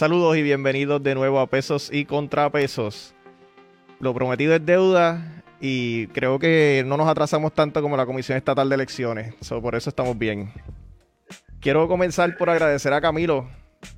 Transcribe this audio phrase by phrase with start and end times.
[0.00, 3.14] Saludos y bienvenidos de nuevo a Pesos y Contrapesos.
[3.98, 8.70] Lo prometido es deuda y creo que no nos atrasamos tanto como la Comisión Estatal
[8.70, 9.34] de Elecciones.
[9.60, 10.54] por eso estamos bien.
[11.60, 13.46] Quiero comenzar por agradecer a Camilo,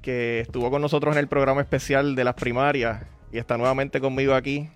[0.01, 4.34] que estuvo con nosotros en el programa especial de las primarias y está nuevamente conmigo
[4.34, 4.69] aquí,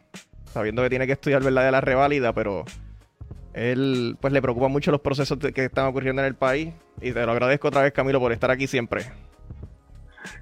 [0.53, 2.65] sabiendo que tiene que estudiar verdad de la reválida, pero
[3.53, 7.27] él pues le preocupa mucho los procesos que están ocurriendo en el país y te
[7.27, 9.07] lo agradezco otra vez Camilo por estar aquí siempre.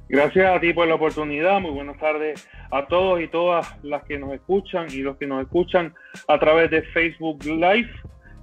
[0.09, 1.61] Gracias a ti por la oportunidad.
[1.61, 5.43] Muy buenas tardes a todos y todas las que nos escuchan y los que nos
[5.43, 5.95] escuchan
[6.29, 7.91] a través de Facebook Live.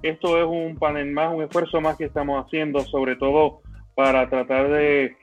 [0.02, 3.60] Esto es un panel más, un esfuerzo más que estamos haciendo, sobre todo
[3.94, 5.16] para tratar de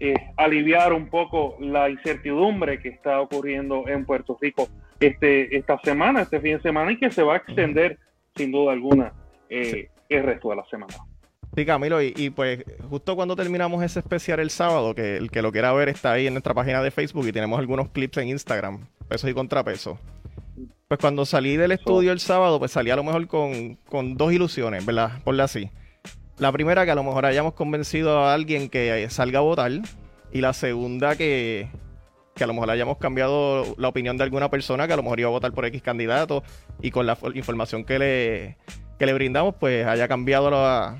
[0.00, 4.68] eh, aliviar un poco la incertidumbre que está ocurriendo en Puerto Rico
[5.00, 7.98] este, esta semana, este fin de semana, y que se va a extender
[8.34, 9.12] sin duda alguna
[9.48, 10.94] eh, el resto de la semana.
[11.56, 15.52] Sí, Camilo, y, pues justo cuando terminamos ese especial el sábado, que el que lo
[15.52, 18.88] quiera ver está ahí en nuestra página de Facebook y tenemos algunos clips en Instagram,
[19.08, 19.98] pesos y contrapesos.
[20.88, 24.32] Pues cuando salí del estudio el sábado, pues salí a lo mejor con, con dos
[24.32, 25.22] ilusiones, ¿verdad?
[25.22, 25.70] Ponle así.
[26.38, 29.70] La primera, que a lo mejor hayamos convencido a alguien que salga a votar.
[30.32, 31.68] Y la segunda, que,
[32.34, 35.20] que a lo mejor hayamos cambiado la opinión de alguna persona que a lo mejor
[35.20, 36.42] iba a votar por X candidato
[36.82, 38.56] y con la información que le,
[38.98, 40.98] que le brindamos, pues haya cambiado la,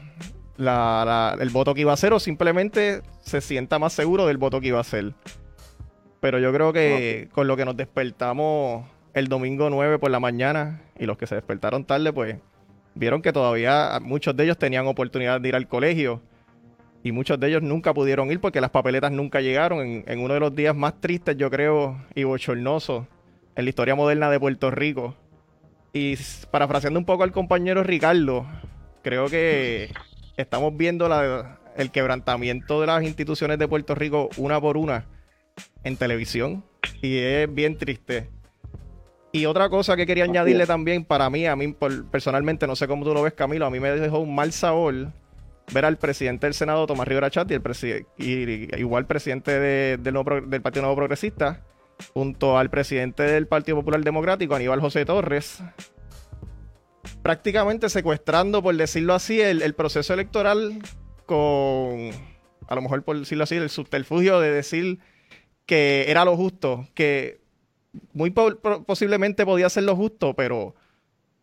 [0.58, 4.68] el voto que iba a hacer o simplemente se sienta más seguro del voto que
[4.68, 5.14] iba a hacer.
[6.20, 10.82] Pero yo creo que con lo que nos despertamos el domingo 9 por la mañana
[10.98, 12.36] y los que se despertaron tarde, pues
[12.94, 16.22] vieron que todavía muchos de ellos tenían oportunidad de ir al colegio
[17.02, 20.34] y muchos de ellos nunca pudieron ir porque las papeletas nunca llegaron en, en uno
[20.34, 23.04] de los días más tristes, yo creo, y bochornosos
[23.56, 25.14] en la historia moderna de Puerto Rico.
[25.92, 26.16] Y
[26.50, 28.46] parafraseando un poco al compañero Ricardo,
[29.02, 29.90] creo que
[30.36, 31.08] estamos viendo
[31.76, 35.06] el quebrantamiento de las instituciones de Puerto Rico una por una
[35.82, 36.64] en televisión
[37.02, 38.28] y es bien triste.
[39.32, 41.74] Y otra cosa que quería añadirle también para mí, a mí
[42.10, 45.08] personalmente, no sé cómo tú lo ves Camilo, a mí me dejó un mal sabor
[45.72, 50.62] ver al presidente del Senado, Tomás Rivera Chat, y, el y igual presidente del, del
[50.62, 51.62] Partido Nuevo Progresista,
[52.12, 55.62] junto al presidente del Partido Popular Democrático, Aníbal José Torres,
[57.24, 60.78] prácticamente secuestrando, por decirlo así, el, proceso electoral
[61.24, 62.10] con,
[62.68, 64.98] a lo mejor por decirlo así, el subterfugio de decir
[65.64, 67.40] que era lo justo, que
[68.12, 70.74] muy posiblemente podía ser lo justo, pero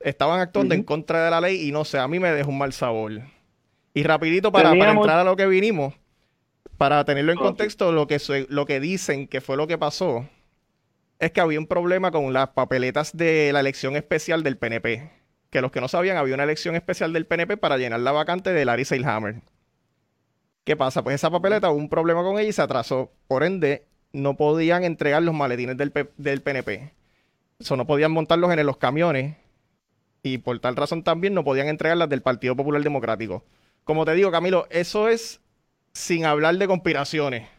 [0.01, 2.59] estaban actuando en contra de la ley y no sé, a mí me dejó un
[2.59, 3.13] mal sabor.
[3.95, 5.95] Y rapidito para, entrar a lo que vinimos,
[6.77, 8.19] para tenerlo en contexto, lo que,
[8.49, 10.29] lo que dicen que fue lo que pasó,
[11.17, 15.20] es que había un problema con las papeletas de la elección especial del PNP
[15.51, 18.53] que los que no sabían, había una elección especial del PNP para llenar la vacante
[18.53, 19.41] de Larry Seilhammer.
[20.63, 21.03] ¿Qué pasa?
[21.03, 23.11] Pues esa papeleta hubo un problema con ella y se atrasó.
[23.27, 23.83] Por ende,
[24.13, 26.91] no podían entregar los maletines del, del PNP.
[27.59, 29.35] Eso no podían montarlos en los camiones.
[30.23, 33.43] Y por tal razón también no podían entregarlas del Partido Popular Democrático.
[33.83, 35.41] Como te digo, Camilo, eso es
[35.93, 37.49] sin hablar de conspiraciones.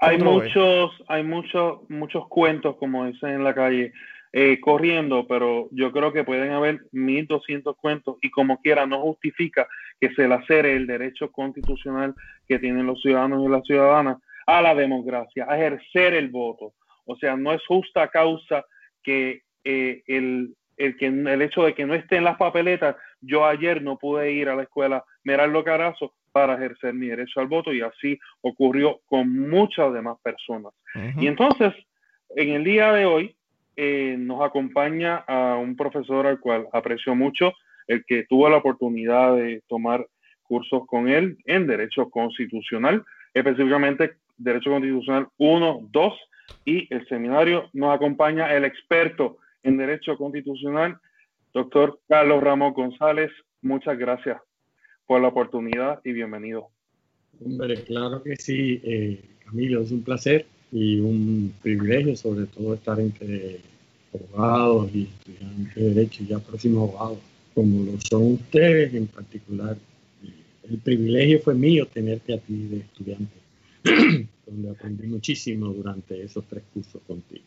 [0.00, 3.92] Hay muchos, hay muchos, muchos cuentos, como dicen en la calle,
[4.32, 9.66] eh, corriendo, pero yo creo que pueden haber 1.200 cuentos y como quiera no justifica
[10.00, 12.14] que se lacere el derecho constitucional
[12.46, 16.72] que tienen los ciudadanos y las ciudadanas a la democracia, a ejercer el voto.
[17.04, 18.64] O sea, no es justa causa
[19.02, 23.46] que eh, el, el, que el hecho de que no esté en las papeletas, yo
[23.46, 27.72] ayer no pude ir a la escuela Meraldo Carazo para ejercer mi derecho al voto
[27.72, 30.72] y así ocurrió con muchas demás personas.
[31.18, 31.74] Y entonces,
[32.36, 33.36] en el día de hoy,
[33.80, 37.52] eh, nos acompaña a un profesor al cual aprecio mucho,
[37.86, 40.04] el que tuvo la oportunidad de tomar
[40.42, 46.14] cursos con él en Derecho Constitucional, específicamente Derecho Constitucional 1, 2
[46.64, 50.98] y el seminario nos acompaña el experto en Derecho Constitucional,
[51.54, 53.30] doctor Carlos Ramos González.
[53.62, 54.40] Muchas gracias
[55.06, 56.70] por la oportunidad y bienvenido.
[57.44, 63.00] Hombre, claro que sí, eh, Camilo, es un placer y un privilegio sobre todo estar
[63.00, 63.58] entre
[64.14, 67.18] abogados y estudiantes de derecho y ya próximos abogados,
[67.54, 69.76] como lo son ustedes en particular.
[70.68, 73.36] El privilegio fue mío tenerte a ti de estudiante,
[74.46, 77.44] donde aprendí muchísimo durante esos tres cursos contigo.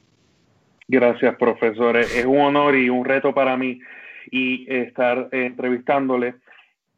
[0.88, 1.98] Gracias, profesor.
[1.98, 3.80] Es un honor y un reto para mí
[4.32, 6.36] y estar entrevistándole.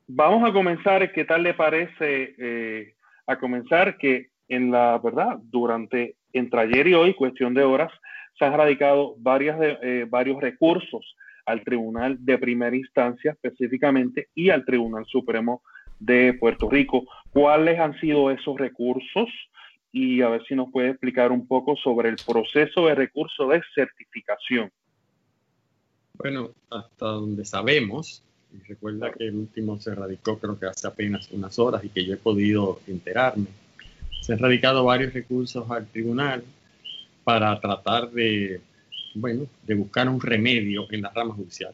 [0.07, 1.11] Vamos a comenzar.
[1.11, 2.93] ¿Qué tal le parece eh,
[3.27, 7.91] a comenzar que en la verdad, durante entre ayer y hoy, cuestión de horas,
[8.37, 11.15] se han radicado eh, varios recursos
[11.45, 15.61] al Tribunal de Primera Instancia específicamente y al Tribunal Supremo
[15.99, 17.05] de Puerto Rico.
[17.31, 19.29] ¿Cuáles han sido esos recursos
[19.93, 23.61] y a ver si nos puede explicar un poco sobre el proceso de recurso de
[23.75, 24.71] certificación.
[26.15, 31.31] Bueno, hasta donde sabemos, y recuerda que el último se radicó creo que hace apenas
[31.31, 33.45] unas horas y que yo he podido enterarme,
[34.23, 36.45] se han radicado varios recursos al tribunal
[37.25, 38.61] para tratar de,
[39.15, 41.73] bueno, de buscar un remedio en la rama judicial.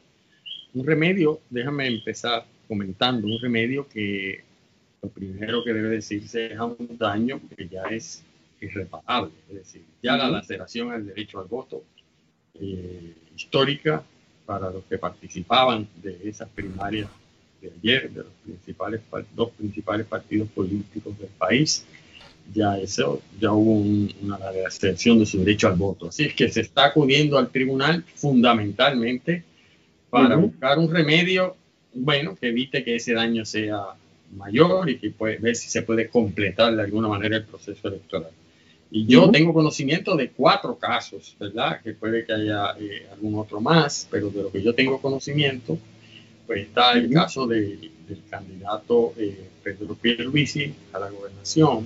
[0.73, 4.43] Un remedio, déjame empezar comentando, un remedio que
[4.99, 8.23] lo primero que debe decirse es a un daño que ya es
[8.59, 11.83] irreparable, es decir, ya la laceración al derecho al voto
[12.55, 14.03] eh, histórica
[14.47, 17.09] para los que participaban de esas primarias
[17.61, 19.01] de ayer, de los principales,
[19.35, 21.85] dos principales partidos políticos del país,
[22.53, 23.79] ya eso, ya hubo
[24.21, 26.07] una laceración de su derecho al voto.
[26.07, 29.43] Así es que se está acudiendo al tribunal fundamentalmente
[30.09, 31.55] para buscar un remedio,
[31.93, 33.79] bueno, que evite que ese daño sea
[34.35, 38.31] mayor y que puede ver si se puede completar de alguna manera el proceso electoral.
[38.91, 41.79] Y yo tengo conocimiento de cuatro casos, ¿verdad?
[41.83, 45.77] Que puede que haya eh, algún otro más, pero de lo que yo tengo conocimiento,
[46.47, 47.91] pues está el caso del
[48.31, 51.85] candidato eh, Pedro Pierluisi a la gobernación,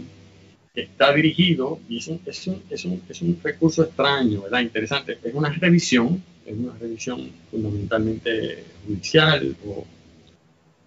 [0.73, 4.61] está dirigido, y es un, es, un, es, un, es un recurso extraño, ¿verdad?
[4.61, 5.17] Interesante.
[5.23, 9.86] Es una revisión, es una revisión fundamentalmente judicial o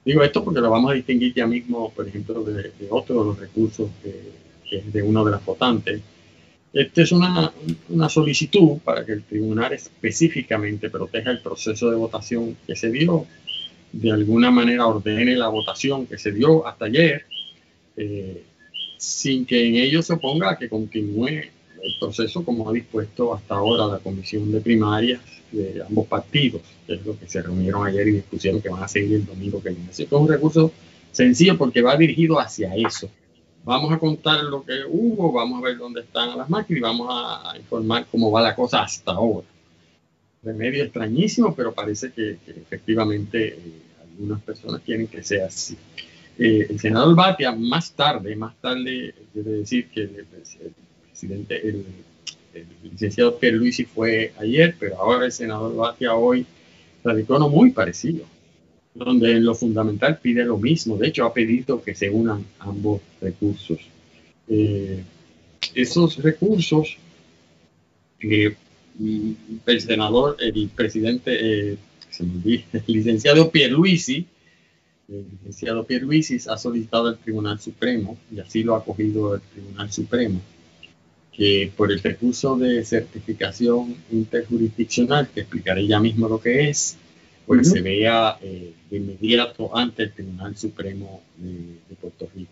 [0.06, 3.40] Digo esto porque lo vamos a distinguir ya mismo, por ejemplo, de, otro de los
[3.40, 6.00] recursos que, es de uno de las votantes.
[6.72, 7.52] Esta es una,
[7.88, 13.26] una, solicitud para que el tribunal específicamente proteja el proceso de votación que se dio,
[13.90, 17.24] de alguna manera ordene la votación que se dio hasta ayer,
[17.96, 18.44] eh,
[18.96, 23.54] sin que en ello se oponga a que continúe el proceso como ha dispuesto hasta
[23.54, 25.20] ahora la Comisión de Primarias
[25.52, 28.88] de ambos partidos, que es lo que se reunieron ayer y discutieron que van a
[28.88, 29.90] seguir el domingo que viene.
[29.90, 30.72] Así es un recurso
[31.12, 33.08] sencillo porque va dirigido hacia eso.
[33.64, 37.08] Vamos a contar lo que hubo, vamos a ver dónde están las máquinas y vamos
[37.10, 39.46] a, informar cómo va la cosa hasta ahora.
[40.42, 45.76] Remedio extrañísimo, pero parece que, efectivamente eh, algunas personas quieren que sea así.
[46.38, 50.26] Eh, el senador Batia más tarde, más tarde, quiere decir que el,
[51.10, 51.84] presidente, el
[52.82, 56.46] licenciado Pierluisi fue ayer, pero ahora el senador Batia hoy
[57.02, 58.24] radicó uno muy parecido,
[58.94, 60.96] donde en lo fundamental pide lo mismo.
[60.96, 63.78] De hecho, ha pedido que se unan ambos recursos.
[64.48, 65.02] Eh,
[65.74, 66.96] esos recursos,
[68.20, 68.54] eh,
[69.66, 71.76] el senador, el presidente, eh,
[72.18, 74.26] el licenciado Pierluisi,
[75.08, 79.92] el licenciado Pierluisi ha solicitado al Tribunal Supremo, y así lo ha acogido el Tribunal
[79.92, 80.40] Supremo,
[81.32, 86.96] que por el recurso de certificación interjurisdiccional, que explicaré ya mismo lo que es,
[87.46, 92.50] pues se vea eh, de inmediato ante el Tribunal Supremo de, Puerto Rico.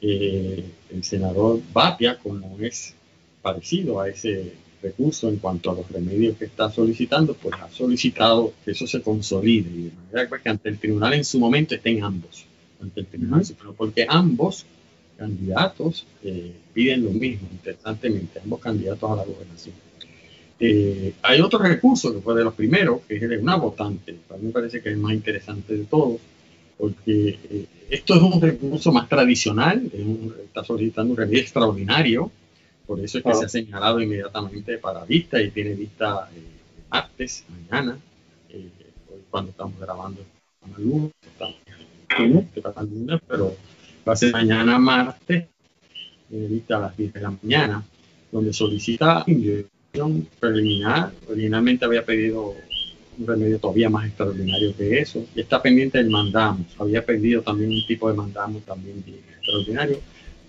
[0.00, 2.94] Eh, el senador Batia, como es
[3.42, 8.52] parecido a ese recurso en cuanto a los remedios que está solicitando, pues ha solicitado
[8.64, 12.02] que eso se consolide y de manera que ante el tribunal en su momento estén
[12.02, 12.44] ambos,
[12.80, 14.64] ante el Tribunal Supremo, porque ambos
[15.18, 19.74] candidatos eh, piden lo mismo, interesantemente, ambos candidatos a la gobernación.
[20.60, 24.16] Eh, hay otro recurso que fue de los primeros, que es el de una votante.
[24.26, 26.20] Para mí me parece que es el más interesante de todos,
[26.76, 29.90] porque eh, esto es un recurso más tradicional,
[30.44, 32.30] está solicitando un remedio extraordinario,
[32.88, 36.30] por eso es que se ha señalado inmediatamente para vista y tiene vista
[36.90, 37.98] martes, mañana,
[39.28, 40.22] cuando estamos grabando
[40.62, 41.56] a luz, estamos,
[43.28, 43.54] pero
[44.08, 45.44] va a ser mañana martes,
[46.30, 47.84] eh, a las 10 de la mañana,
[48.32, 51.12] donde solicita inyección preliminar.
[51.28, 52.54] Originalmente había pedido
[53.18, 55.26] un remedio todavía más extraordinario que eso.
[55.34, 56.66] Y está pendiente del mandamos.
[56.78, 60.00] Había pedido también un tipo de mandamos también extraordinario.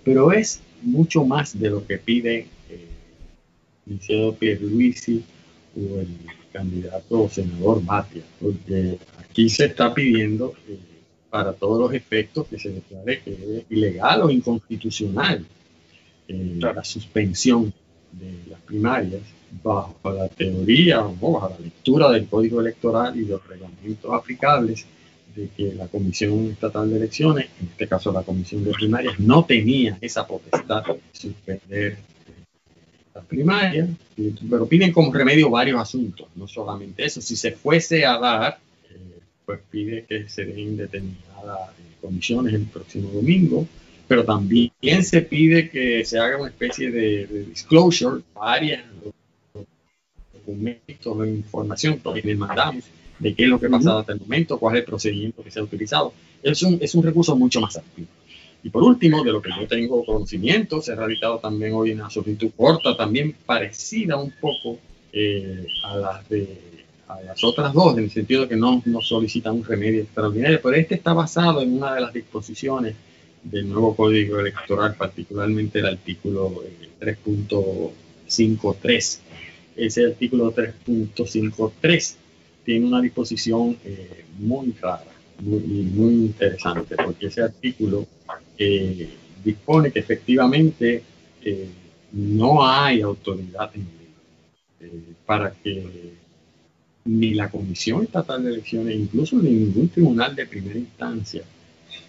[0.04, 5.22] Pero es mucho más de lo que pide eh, Pierluisi
[5.76, 6.08] o el
[6.52, 7.82] candidato senador.
[8.40, 10.54] Porque aquí se está pidiendo...
[10.68, 10.90] Eh,
[11.30, 15.46] para todos los efectos que se declare que es ilegal o inconstitucional
[16.28, 17.72] eh, la suspensión
[18.12, 19.22] de las primarias
[19.62, 24.84] bajo la teoría o bajo la lectura del Código Electoral y los reglamentos aplicables
[25.34, 29.44] de que la Comisión Estatal de Elecciones, en este caso la Comisión de Primarias, no
[29.44, 31.98] tenía esa potestad de suspender
[33.14, 33.88] las primarias,
[34.48, 38.58] pero piden como remedio varios asuntos, no solamente eso, si se fuese a dar
[39.50, 43.66] pues pide que se den determinadas eh, el próximo domingo,
[44.06, 44.70] pero también
[45.02, 48.84] se pide que se haga una especie de, disclosure, varias
[50.32, 52.84] documentos o información que le mandamos
[53.20, 55.50] de qué es lo que ha pasado hasta el momento, cuál es el procedimiento que
[55.50, 56.12] se ha utilizado.
[56.42, 58.08] Es un, es un recurso mucho más activo.
[58.62, 62.10] Y por último, de lo que yo tengo conocimiento, se ha radicado también hoy una
[62.10, 64.78] solicitud corta, también parecida un poco
[65.12, 66.70] eh, a las de
[67.08, 70.60] a las otras dos, en el sentido de que no, no solicitan un remedio extraordinario,
[70.62, 72.94] pero este está basado en una de las disposiciones
[73.42, 76.62] del nuevo código electoral, particularmente el artículo
[77.00, 79.18] 3.53.
[79.76, 82.14] Eh, Ese artículo 3.53
[82.64, 85.04] tiene una disposición eh, muy rara,
[85.40, 88.06] muy, muy interesante, porque ese artículo
[88.58, 89.08] eh,
[89.44, 91.02] dispone que efectivamente
[92.12, 94.00] no hay autoridad en
[95.26, 96.12] para que
[97.04, 101.42] ni la Comisión Estatal de Elecciones, incluso ni ningún tribunal de primera instancia,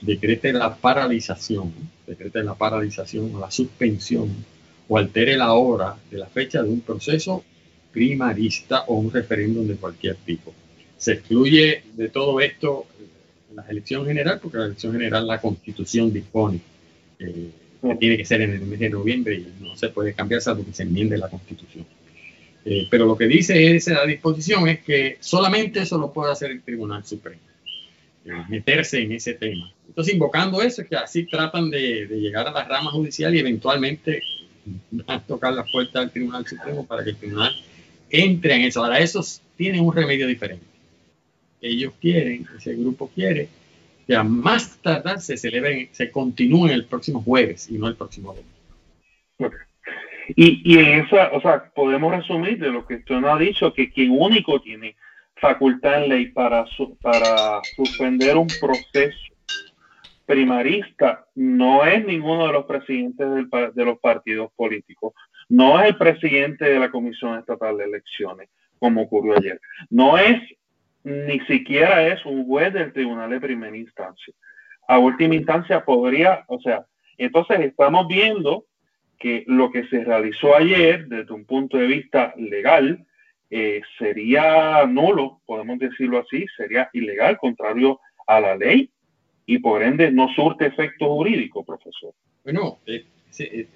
[0.01, 1.71] decrete la paralización,
[2.07, 4.29] decrete la paralización o la suspensión
[4.87, 7.43] o altere la hora de la fecha de un proceso
[7.91, 10.53] primarista o un referéndum de cualquier tipo.
[10.97, 12.85] Se excluye de todo esto
[13.55, 16.59] la elección general, porque la elección general la constitución dispone
[17.19, 17.49] eh,
[17.81, 20.65] que tiene que ser en el mes de noviembre y no se puede cambiar salvo
[20.65, 21.85] que se enmiende la constitución.
[22.63, 26.61] Eh, pero lo que dice esa disposición es que solamente eso lo puede hacer el
[26.61, 27.41] Tribunal Supremo,
[28.25, 29.71] eh, meterse en ese tema.
[29.87, 34.21] Entonces, invocando eso, es que así tratan de, llegar a la rama judicial y eventualmente
[35.27, 37.55] tocar la puerta del Tribunal Supremo para que el Tribunal
[38.11, 38.83] entre en eso.
[38.83, 40.65] Ahora, esos tienen un remedio diferente.
[41.61, 43.47] Ellos quieren, ese grupo quiere,
[44.07, 48.33] que a más tardar se celebren, se continúen el próximo jueves y no el próximo
[48.33, 49.57] domingo.
[50.35, 53.73] Y, y en esa, o sea, podemos resumir de lo que usted nos ha dicho,
[53.73, 54.95] que quien único tiene
[55.35, 56.65] facultad en ley para,
[57.01, 59.31] para suspender un proceso
[60.25, 63.27] primarista no es ninguno de los presidentes
[63.75, 65.13] de los partidos políticos,
[65.51, 70.41] no es el presidente de la Comisión Estatal de Elecciones, como ocurrió ayer, no es
[71.03, 74.33] ni siquiera es un juez del Tribunal de Primera Instancia.
[74.87, 76.85] A última instancia podría, o sea,
[77.17, 78.65] entonces estamos viendo
[79.19, 83.05] que lo que se realizó ayer desde un punto de vista legal
[83.49, 88.89] eh, sería nulo, podemos decirlo así, sería ilegal, contrario a la ley
[89.45, 92.13] y por ende no surte efecto jurídico, profesor.
[92.45, 93.67] Bueno, eh, ese,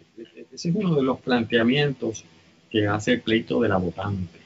[0.51, 2.23] es uno de los planteamientos
[2.69, 4.39] que hace el pleito de la votante,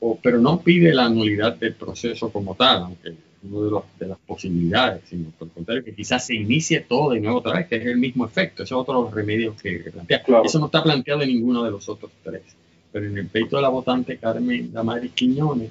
[0.00, 5.02] o, pero no pide la nulidad del proceso como tal, aunque una de, las posibilidades,
[5.08, 7.86] sino por el contrario, que quizás se inicie todo de nuevo otra vez, que es
[7.86, 8.62] el mismo efecto.
[8.62, 10.22] Ese es otro de los remedios que, plantea.
[10.44, 12.42] Eso no está planteado en ninguno de los otros tres.
[12.90, 15.70] Pero en el peito de la votante Carmen Damaris Quiñones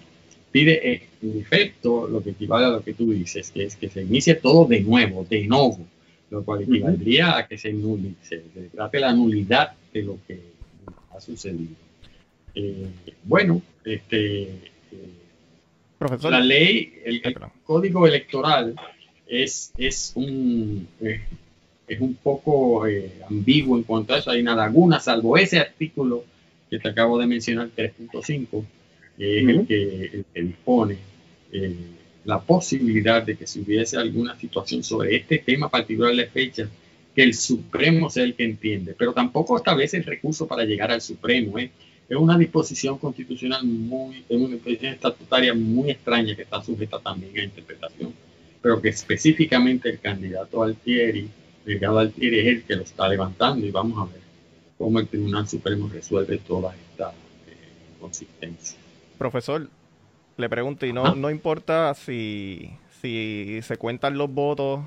[0.51, 3.89] pide eh, en efecto lo que equivale a lo que tú dices, que es que
[3.89, 5.79] se inicie todo de nuevo, de nuevo,
[6.29, 7.73] lo cual equivaldría a que se,
[8.21, 8.37] se,
[8.73, 10.39] trate la nulidad de lo que
[11.11, 11.75] ha sucedido.
[12.53, 12.87] Eh,
[13.23, 17.21] bueno, este, eh, la ley, el,
[17.63, 18.75] código electoral
[19.27, 21.21] es, es, un, eh,
[21.87, 24.31] es un poco eh, ambiguo en cuanto a eso.
[24.31, 26.23] Hay una laguna, salvo ese artículo
[26.69, 28.65] que te acabo de mencionar, 3.5,
[29.17, 30.97] que es el, que, dispone
[31.51, 31.75] eh,
[32.27, 36.69] la posibilidad de que si hubiese alguna situación sobre este tema particular de fecha,
[37.15, 40.99] que el Supremo sea el que entiende, pero tampoco establece el recurso para llegar al
[41.01, 41.57] Supremo.
[41.57, 41.71] ¿eh?
[42.09, 47.37] es una disposición constitucional muy, es una disposición estatutaria muy extraña que está sujeta también
[47.37, 48.13] a interpretación,
[48.61, 51.29] pero que específicamente el candidato Altieri,
[51.65, 54.21] Delgado Altieri, es el que lo está levantando y vamos a ver
[54.77, 58.75] cómo el Tribunal Supremo resuelve todas estas eh, inconsistencias.
[59.17, 59.69] Profesor,
[60.37, 64.81] le pregunto, y no, no importa si, si se cuentan los votos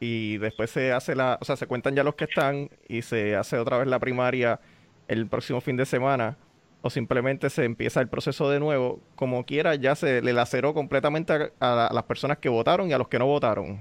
[0.00, 3.36] y después se hace la, o sea, se cuentan ya los que están y se
[3.36, 4.60] hace otra vez la primaria
[5.08, 6.36] el próximo fin de semana
[6.82, 11.32] o simplemente se empieza el proceso de nuevo, como quiera, ya se le laceró completamente
[11.58, 13.78] a, las personas que votaron y a los que no votaron,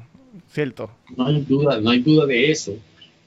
[0.47, 0.89] ¿cierto?
[1.15, 2.75] No hay duda, no hay duda de eso.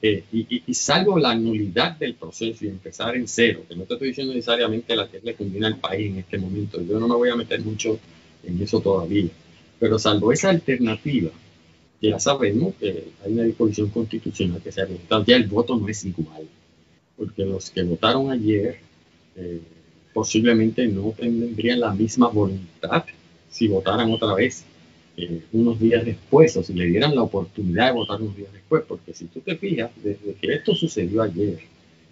[0.01, 4.09] Eh, y, salvo la nulidad del proceso y empezar en cero, que no te estoy
[4.09, 7.29] diciendo necesariamente la que le conviene al país en este momento, yo no me voy
[7.29, 7.99] a meter mucho
[8.43, 9.29] en eso todavía,
[9.77, 11.31] pero salvo esa alternativa,
[12.01, 15.89] ya sabemos que hay una disposición constitucional que se ha realizado, ya el voto no
[15.89, 16.47] es igual,
[17.17, 18.79] porque los que votaron ayer
[19.35, 19.59] eh,
[20.13, 23.03] posiblemente no tendrían la misma voluntad
[23.49, 24.63] si votaran otra vez
[25.21, 28.83] eh, unos días después o si le dieran la oportunidad de votar unos días después,
[28.87, 31.59] porque si tú te fijas, desde que esto sucedió ayer,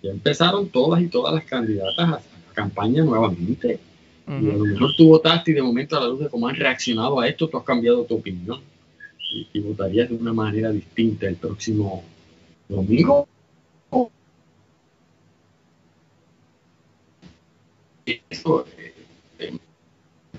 [0.03, 2.21] ya empezaron todas y todas las candidatas a,
[2.53, 3.79] campaña nuevamente.
[4.27, 6.55] Y a lo mejor tú votaste y de momento a la luz de cómo han
[6.55, 8.59] reaccionado a esto, tú has cambiado tu opinión
[9.31, 12.03] y, y votarías de una manera distinta el próximo
[12.67, 13.25] domingo.
[18.05, 18.93] Eso, eh,
[19.39, 19.57] eh,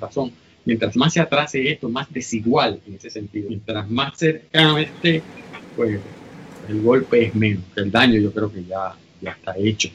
[0.01, 0.33] razón,
[0.69, 3.49] mientras más se atrase esto, más desigual en ese sentido.
[3.49, 5.23] Mientras más cercano esté,
[5.75, 5.99] pues
[6.69, 9.89] el golpe es menos, el daño yo creo que ya, ya está hecho.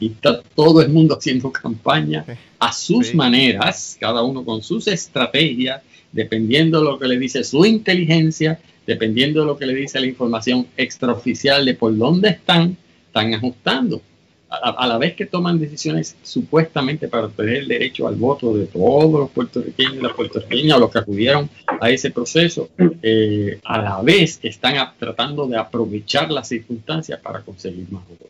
[0.00, 2.24] Y está todo el mundo haciendo campaña
[2.58, 7.64] a sus maneras, cada uno con sus estrategias, dependiendo de lo que le dice su
[7.64, 13.34] inteligencia, dependiendo de lo que le dice la información extraoficial de por dónde están, están
[13.34, 14.02] ajustando.
[14.48, 19.10] A, la vez que toman decisiones supuestamente para obtener el derecho al voto de todos
[19.10, 22.68] los puertorriqueños y las puertorriqueñas los que acudieron a ese proceso,
[23.02, 28.28] eh, a la vez que están tratando de aprovechar las circunstancias para conseguir más votos.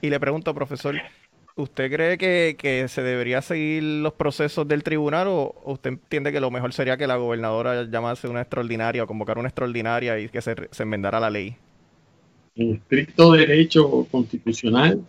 [0.00, 0.94] Y le pregunto, profesor,
[1.56, 2.16] ¿usted cree
[2.56, 6.96] que, se debería seguir los procesos del tribunal o, usted entiende que lo mejor sería
[6.96, 11.18] que la gobernadora llamase una extraordinaria o convocar una extraordinaria y que se, se enmendara
[11.18, 11.56] la ley?
[12.54, 15.04] En estricto derecho constitucional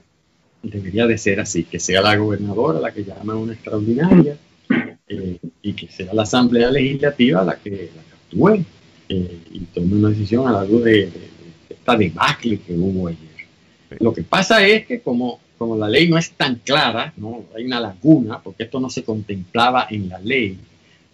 [0.61, 4.37] debería de ser así, que sea la gobernadora la que llame a una extraordinaria
[5.07, 8.65] eh, y que sea la Asamblea Legislativa la que, la actúe
[9.09, 11.09] eh, y tome una decisión a la luz de,
[11.69, 13.19] esta debacle que hubo ayer.
[13.99, 17.45] Lo que pasa es que como, como la ley no es tan clara, ¿no?
[17.55, 20.59] hay una laguna, porque esto no se contemplaba en la ley,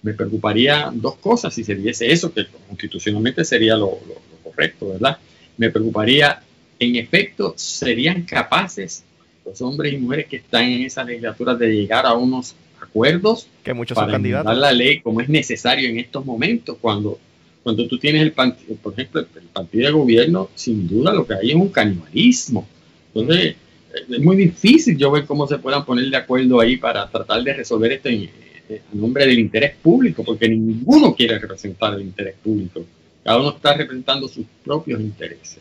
[0.01, 3.97] me preocuparía dos cosas si se diese eso, que constitucionalmente sería lo,
[4.43, 5.17] correcto, ¿verdad?
[5.57, 6.43] Me preocuparía,
[6.77, 9.04] en efecto, serían capaces
[9.45, 13.73] los hombres y mujeres que están en esas legislaturas de llegar a unos acuerdos que
[13.73, 14.57] muchos para candidatos.
[14.57, 17.19] la ley como es necesario en estos momentos, cuando
[17.65, 21.33] cuando tú tienes el partido, por ejemplo, el, partido de gobierno, sin duda lo que
[21.33, 22.67] hay es un canibalismo.
[23.11, 23.55] Entonces,
[24.07, 27.53] es muy difícil yo ver cómo se puedan poner de acuerdo ahí para tratar de
[27.53, 28.29] resolver esto en,
[28.69, 32.85] eh, a nombre del interés público, porque ninguno quiere representar el interés público.
[33.23, 35.57] Cada uno está representando sus propios intereses.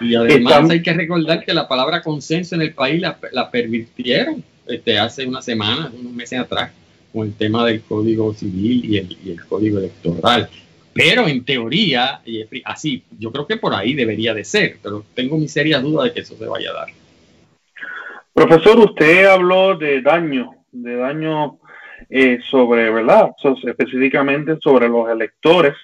[0.00, 4.42] Y además hay que recordar que la palabra consenso en el país la, la pervirtieron
[4.66, 6.72] este, hace unas semanas, unos meses atrás,
[7.12, 10.48] con el tema del Código Civil y el, y el Código Electoral.
[10.92, 12.20] Pero en teoría,
[12.64, 16.12] así, yo creo que por ahí debería de ser, pero tengo mi seria duda de
[16.12, 16.88] que eso se vaya a dar.
[18.32, 21.58] Profesor, usted habló de daño, de daño
[22.10, 23.30] eh, sobre, ¿verdad?
[23.64, 25.74] específicamente sobre los electores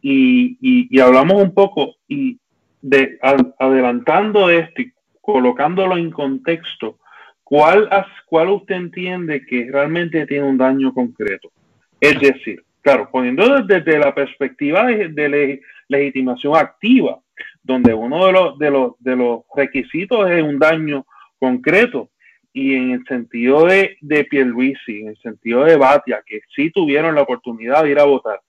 [0.00, 2.38] y, hablamos un poco y
[2.84, 3.18] de
[3.58, 6.98] adelantando esto y colocándolo en contexto,
[7.42, 7.88] ¿cuál,
[8.26, 11.50] ¿cuál usted entiende que realmente tiene un daño concreto?
[12.00, 17.18] Es decir, Claro, poniendo desde, la perspectiva de, legitimación activa,
[17.62, 21.06] donde uno de los, de, los, de los requisitos es un daño
[21.38, 22.10] concreto,
[22.52, 27.14] y en el sentido de, de Pierluisi, en el sentido de Batia, que sí tuvieron
[27.14, 28.42] la oportunidad de ir a votar,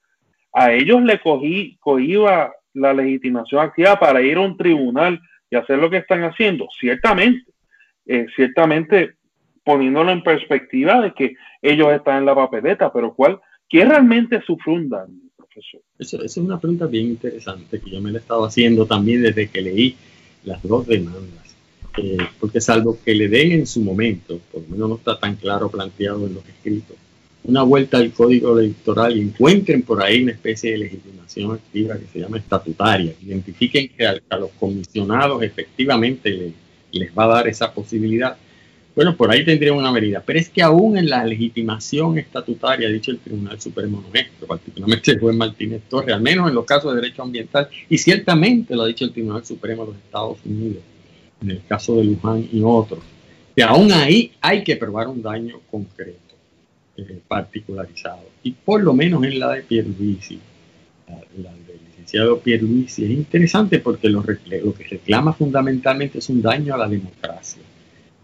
[0.52, 5.80] a ellos le cogí, cogía la legitimación activa para ir a un tribunal y hacer
[5.80, 7.52] lo que están haciendo, ciertamente,
[8.06, 9.16] eh, ciertamente
[9.64, 13.40] poniéndolo en perspectiva de que ellos están en la papeleta, pero ¿cuál?
[13.68, 15.82] ¿Qué realmente sufre un daño, profesor?
[15.98, 19.50] Eso, es una pregunta bien interesante que yo me la he estado haciendo también desde
[19.50, 19.96] que leí
[20.44, 21.56] las dos demandas.
[21.98, 25.36] Eh, porque salvo que le den en su momento, por lo menos no está tan
[25.36, 26.98] claro planteado en los escritos,
[27.47, 32.08] una vuelta al código electoral y encuentren por ahí una especie de legitimación activa que
[32.12, 36.53] se llama estatutaria, identifiquen que a, los comisionados efectivamente
[36.91, 38.36] les va a dar esa posibilidad,
[38.95, 40.23] bueno, por ahí tendría una medida.
[40.25, 45.12] Pero es que aún en la legitimación estatutaria, ha dicho el Tribunal Supremo nuestro, particularmente
[45.12, 48.84] el juez Martínez Torres, al menos en los casos de derecho ambiental, y ciertamente lo
[48.84, 50.81] ha dicho el Tribunal Supremo de los Estados Unidos,
[51.41, 52.99] en el caso de Luján y otros,
[53.53, 56.25] que aún ahí hay que probar un daño concreto,
[56.97, 58.23] eh, particularizado.
[58.43, 60.39] Y por lo menos en la de Pierluisi,
[61.08, 66.73] la, la del licenciado Pierluisi, es interesante porque lo que reclama fundamentalmente es un daño
[66.73, 67.62] a la democracia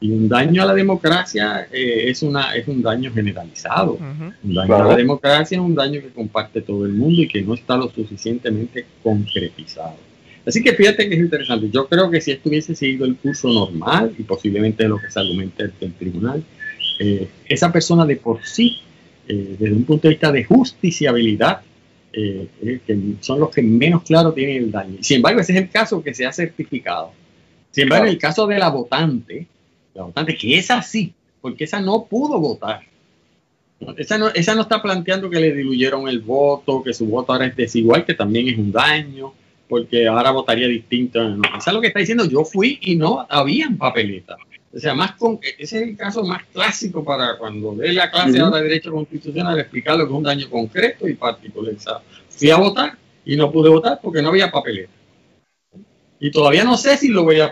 [0.01, 3.99] y un daño a la democracia eh, es, una, es un daño generalizado.
[4.43, 7.43] Un daño a la democracia es un daño que comparte todo el mundo y que
[7.43, 9.95] no está lo suficientemente concretizado.
[10.43, 11.69] Así que fíjate que es interesante.
[11.69, 15.19] Yo creo que si esto hubiese seguido el curso normal, y posiblemente lo que se
[15.19, 16.43] argumenta el tribunal,
[17.03, 18.77] eh, esa persona de por sí,
[19.27, 21.61] eh, desde un punto de vista de justiciabilidad,
[22.13, 22.79] que
[23.21, 24.97] son los que menos claro tienen el daño.
[25.01, 27.11] Sin embargo, ese es el caso que se ha certificado.
[27.71, 29.47] Sin embargo, en el caso de la votante,
[29.93, 32.81] la votante, que es así, porque esa no pudo votar.
[33.97, 37.47] Esa no, esa no está planteando que le diluyeron el voto, que su voto ahora
[37.47, 39.33] es desigual, que también es un daño,
[39.67, 41.23] porque ahora votaría distinto.
[41.23, 44.37] No, esa es lo que está diciendo, yo fui y no habían papeletas.
[44.73, 48.39] O sea, más con, ese es el caso más clásico para cuando ve la clase
[48.39, 52.01] ahora de Derecho Constitucional explicar lo que es un daño concreto y particularizado.
[52.29, 54.93] Fui a votar y no pude votar porque no había papeleta.
[56.19, 57.51] Y todavía no sé si lo voy a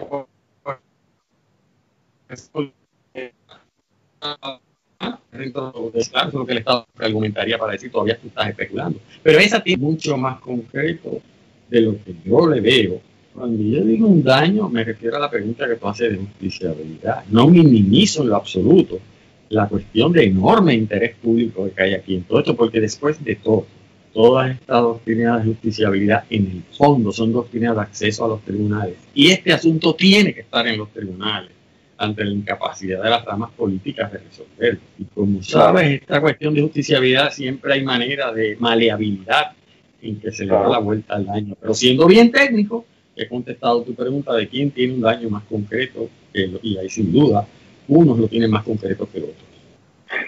[6.11, 8.99] claro, lo que el Estado argumentaría para decir todavía tú estás especulando.
[9.23, 11.21] Pero esa tiene mucho más concreto
[11.69, 13.01] de lo que yo le veo
[13.39, 17.23] Cuando yo digo un daño, me refiero a la pregunta que tú haces de justiciabilidad.
[17.29, 18.99] No minimizo en lo absoluto
[19.47, 23.37] la cuestión de enorme interés público que hay aquí en todo esto, porque después de
[23.37, 23.65] todo,
[24.13, 28.95] todas estas doctrinas de justiciabilidad en el fondo son doctrinas de acceso a los tribunales.
[29.13, 31.51] Y este asunto tiene que estar en los tribunales
[31.97, 34.81] ante la incapacidad de las ramas políticas de resolverlo.
[34.97, 39.53] Y como sabes, esta cuestión de justiciabilidad siempre hay manera de maleabilidad
[40.01, 41.55] en que se le da la vuelta al daño.
[41.57, 42.85] Pero siendo bien técnico,
[43.23, 47.45] he contestado tu pregunta de quién tiene un daño más concreto, y ahí sin duda,
[47.87, 49.35] unos lo tienen más concreto que otros.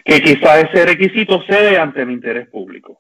[0.04, 3.00] Que quizás ese requisito cede ante el interés público.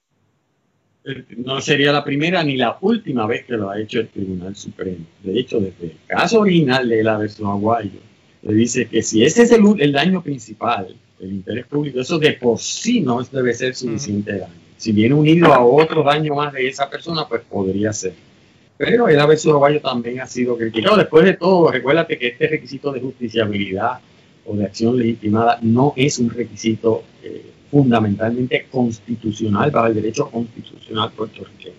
[1.04, 4.56] Eh, no sería la primera ni la última vez que lo ha hecho el Tribunal
[4.56, 5.06] Supremo.
[5.24, 8.00] De hecho, desde el caso original de la versión Aguayo,
[8.44, 12.34] le dice que si ese es el, el, daño principal, el interés público, eso de
[12.34, 14.54] por sí no debe ser suficiente daño.
[14.78, 18.14] Si viene unido a otro daño más de esa persona, pues podría ser.
[18.84, 20.98] Pero el Averso Aguayo también ha sido criticado.
[20.98, 24.00] Después de todo, recuérdate que este requisito de justiciabilidad
[24.44, 31.12] o de acción legitimada no es un requisito eh, fundamentalmente constitucional para el derecho constitucional
[31.12, 31.76] puertorriqueño.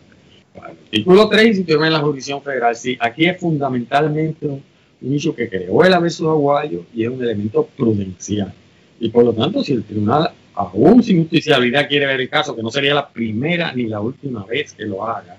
[0.60, 4.62] Artículo 3, si en la jurisdicción federal, sí, aquí es fundamentalmente un,
[5.00, 8.54] inicio que creó el aviso aguayo y es un elemento prudencial.
[9.00, 12.62] Y por lo tanto, si el tribunal, aún sin justiciabilidad, quiere ver el caso, que
[12.62, 15.36] no sería la primera ni la última vez que lo haga,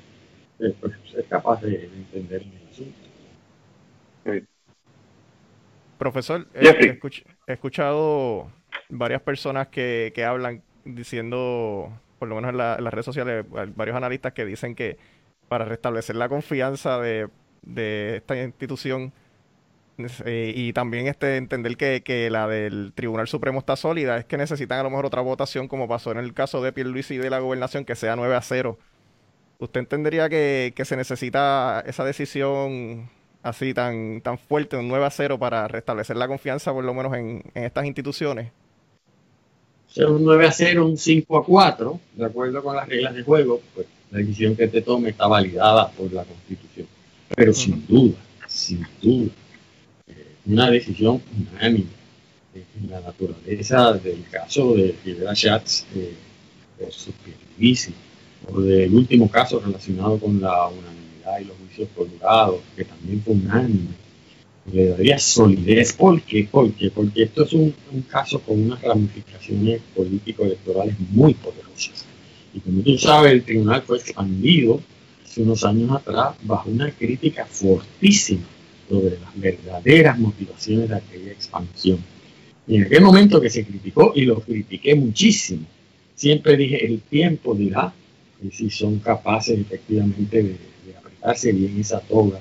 [0.60, 3.14] eh, pues es capaz de, entender el asunto.
[5.98, 7.00] Profesor, he,
[7.48, 8.52] escuchado
[8.90, 14.46] varias personas que, hablan diciendo, por lo menos en, las redes sociales, varios analistas que
[14.46, 14.98] dicen que
[15.48, 17.30] para restablecer la confianza de,
[18.16, 19.14] esta institución
[20.26, 24.80] eh, y también este entender que, la del Tribunal Supremo está sólida, es que necesitan
[24.80, 27.40] a lo mejor otra votación, como pasó en el caso de Pierluisi y de la
[27.40, 28.78] gobernación, que sea 9 a 0.
[29.64, 33.10] ¿Usted entendería que, que se necesita esa decisión
[33.44, 37.14] así tan, tan fuerte, un 9 a 0 para restablecer la confianza por lo menos
[37.16, 38.52] en, estas instituciones?
[39.96, 43.62] Un 9 a 0, un 5 a 4, de acuerdo con las reglas de juego,
[43.74, 46.88] pues la decisión que te tome está validada por la Constitución.
[47.34, 49.32] Pero sin duda, sin duda,
[50.08, 51.22] eh, una decisión
[51.54, 51.86] unánime
[52.54, 56.14] en la naturaleza del caso de Rivera Schatz eh,
[56.78, 57.14] versus
[58.52, 63.90] del último caso relacionado con la unanimidad y los juicios prolongados, que también fue unánime,
[64.72, 65.94] le daría solidez.
[65.94, 66.48] ¿Por qué?
[66.50, 67.74] Porque, porque esto es un,
[68.10, 72.06] caso con unas ramificaciones político-electorales muy poderosas.
[72.54, 74.80] Y como tú sabes, el tribunal fue expandido
[75.26, 78.46] hace unos años atrás bajo una crítica fortísima
[78.90, 82.00] sobre las verdaderas motivaciones de aquella expansión.
[82.68, 85.66] Y en aquel momento que se criticó, y lo critiqué muchísimo,
[86.16, 87.94] siempre dije, el tiempo dirá
[88.52, 90.58] si son capaces efectivamente de
[91.24, 92.40] hace bien esa toga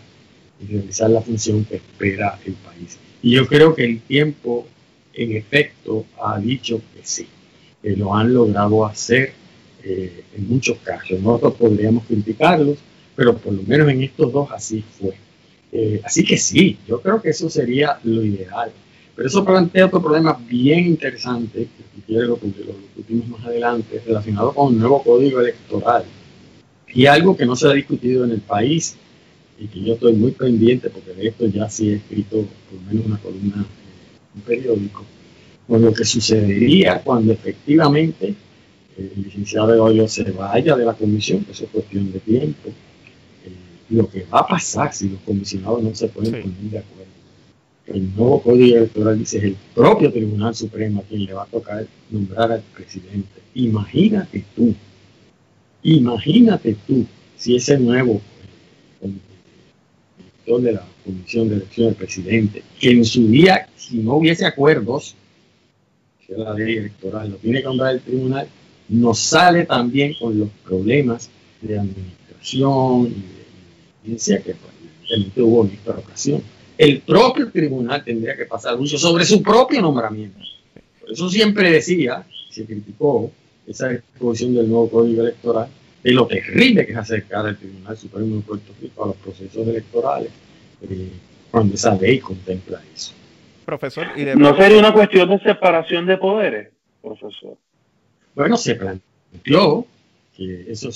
[0.61, 2.99] y realizar la función que espera el país.
[3.23, 4.67] Y yo creo que el tiempo,
[5.15, 7.27] en efecto, ha dicho que sí,
[7.81, 9.33] que lo han logrado hacer
[9.85, 11.21] eh, en muchos casos.
[11.21, 12.79] Nosotros podríamos criticarlos,
[13.15, 15.15] pero por lo menos en estos dos así fue.
[15.73, 18.73] Eh, así que sí, yo creo que eso sería lo ideal.
[19.23, 24.53] Pero eso plantea otro problema bien interesante, que quiero lo, lo discutimos más adelante, relacionado
[24.53, 26.03] con un nuevo código electoral
[26.93, 28.97] y algo que no se ha discutido en el país
[29.61, 32.91] y que yo estoy muy pendiente porque de esto ya sí he escrito por lo
[32.91, 33.65] menos una columna en
[34.35, 35.05] un periódico,
[35.69, 38.35] con lo que sucedería cuando efectivamente
[38.99, 42.71] el licenciado de Hoyo se vaya de la comisión, que eso es cuestión de tiempo,
[43.45, 43.53] eh,
[43.91, 47.12] lo que va a pasar si los comisionados no se pueden poner de acuerdo.
[47.93, 51.87] El nuevo código electoral dice es el propio Tribunal Supremo quien le va a tocar
[52.11, 53.41] nombrar al presidente.
[53.55, 54.75] Imagínate tú
[55.83, 57.05] Imagínate tú
[57.37, 58.21] si ese nuevo
[59.01, 64.47] director de la Comisión de Elección del Presidente, que en su día, si no hubiese
[64.47, 65.17] acuerdos,
[66.25, 68.47] que la ley electoral lo tiene que nombrar el tribunal,
[68.89, 71.29] nos sale también con los problemas
[71.61, 73.45] de administración y de
[74.05, 74.55] evidencia que
[75.03, 76.43] evidentemente hubo en esta ocasión.
[76.79, 80.39] El propio tribunal tendría que pasar juicio sobre su propio nombramiento.
[81.01, 83.31] Por eso siempre decía, se criticó,
[83.67, 85.69] esa exposición del nuevo código electoral,
[86.03, 89.67] de lo terrible que es acercar al Tribunal Supremo de Puerto Rico a los procesos
[89.69, 90.31] electorales,
[90.83, 91.09] eh,
[91.51, 93.13] cuando esa ley contempla eso.
[93.65, 94.07] Profesor,
[94.37, 96.69] ¿no sería una cuestión de separación de poderes,
[97.01, 97.57] profesor?
[98.35, 99.87] Bueno, se planteó
[100.37, 100.89] que eso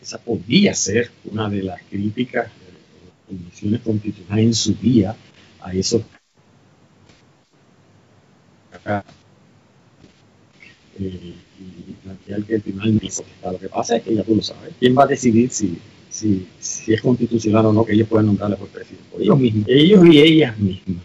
[0.00, 2.61] esa podía ser una de las críticas de
[3.32, 5.16] condiciones constitucionales en su día
[5.60, 6.02] a eso
[10.98, 13.00] eh, y plantear que el tribunal
[13.44, 14.74] Lo que pasa es que ya tú lo sabes.
[14.78, 15.78] ¿Quién va a decidir si,
[16.10, 19.04] si, si, es constitucional o no que ellos puedan nombrarle por presidente.
[19.10, 21.04] Por ellos mismos, ellos y ellas mismas.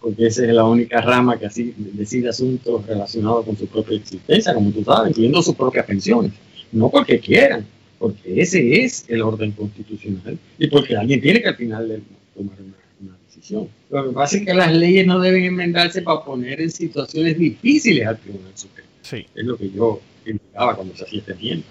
[0.00, 4.54] Porque esa es la única rama que así decide asuntos relacionados con su propia existencia,
[4.54, 6.32] como tú sabes, incluyendo sus propias pensiones.
[6.72, 7.66] No porque quieran,
[7.98, 12.02] porque ese es el orden constitucional y porque alguien tiene que al final
[12.34, 12.56] tomar
[13.00, 13.68] una, decisión.
[13.90, 18.06] Lo que pasa es que las leyes no deben enmendarse para poner en situaciones difíciles
[18.06, 18.88] al Tribunal Supremo.
[19.02, 19.26] Sí.
[19.34, 21.66] Es lo que yo indicaba cuando se hacía este enmienda.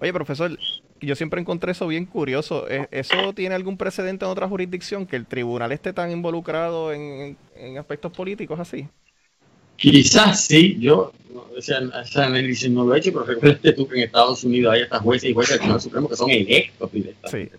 [0.00, 0.56] Oye, profesor,
[1.00, 2.68] yo siempre encontré eso bien curioso.
[2.68, 7.36] ¿E-, ¿Eso tiene algún precedente en otra jurisdicción que el tribunal esté tan involucrado en,
[7.78, 8.88] aspectos políticos así?
[9.78, 11.12] Quizás sí, yo
[11.56, 11.74] ese,
[12.20, 15.30] análisis no lo he hecho, pero recuerda tú que en Estados Unidos hay estas jueces
[15.30, 17.56] y jueces del Tribunal Supremo que son electos directamente.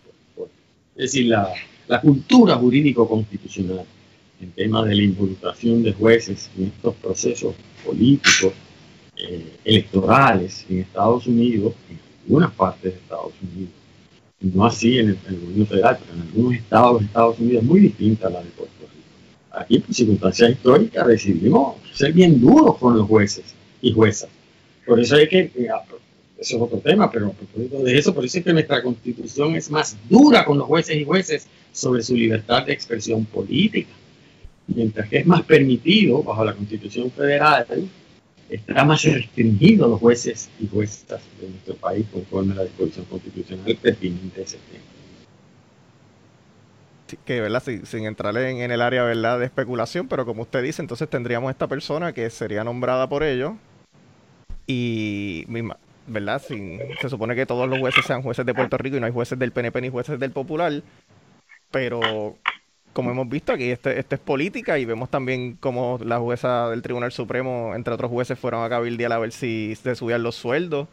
[0.95, 1.53] Es decir, la,
[1.87, 3.85] la cultura jurídico-constitucional
[4.41, 7.55] en temas de la involucración de jueces en estos procesos
[7.85, 8.53] políticos,
[9.17, 11.73] eh, electorales en Estados Unidos,
[12.25, 13.73] algunas partes de Estados Unidos,
[14.41, 17.79] no así en el, gobierno federal, pero en algunos estados de Estados Unidos es muy
[17.81, 18.78] distinta a la de Puerto.
[19.51, 23.45] Aquí, por circunstancias históricas, decidimos ser bien duros con los jueces
[23.81, 24.29] y juezas.
[24.85, 25.83] Por eso hay que, eh, ah,
[26.37, 29.55] eso es otro tema, pero a propósito de eso, por eso es que nuestra constitución
[29.55, 33.89] es más dura con los jueces y jueces sobre su libertad de expresión política.
[34.67, 37.65] Mientras que es más permitido, bajo la constitución federal,
[38.49, 43.77] está más restringido los jueces y juezas de nuestro país conforme a la disposición constitucional
[43.81, 44.98] pertinente de tema.
[47.25, 51.09] Que verdad sin, entrar en, el área verdad de especulación pero como usted dice entonces
[51.09, 53.53] tendríamos esta persona que sería nombrada por ellos
[54.67, 58.97] y misma verdad sin, se supone que todos los jueces sean jueces de Puerto Rico
[58.97, 60.81] y no hay jueces del PNP ni jueces del Popular
[61.71, 62.35] pero
[62.93, 66.81] como hemos visto aquí, este, este, es política y vemos también cómo la jueza del
[66.81, 70.87] Tribunal Supremo, entre otros jueces, fueron a cabildear a ver si se subían los sueldos.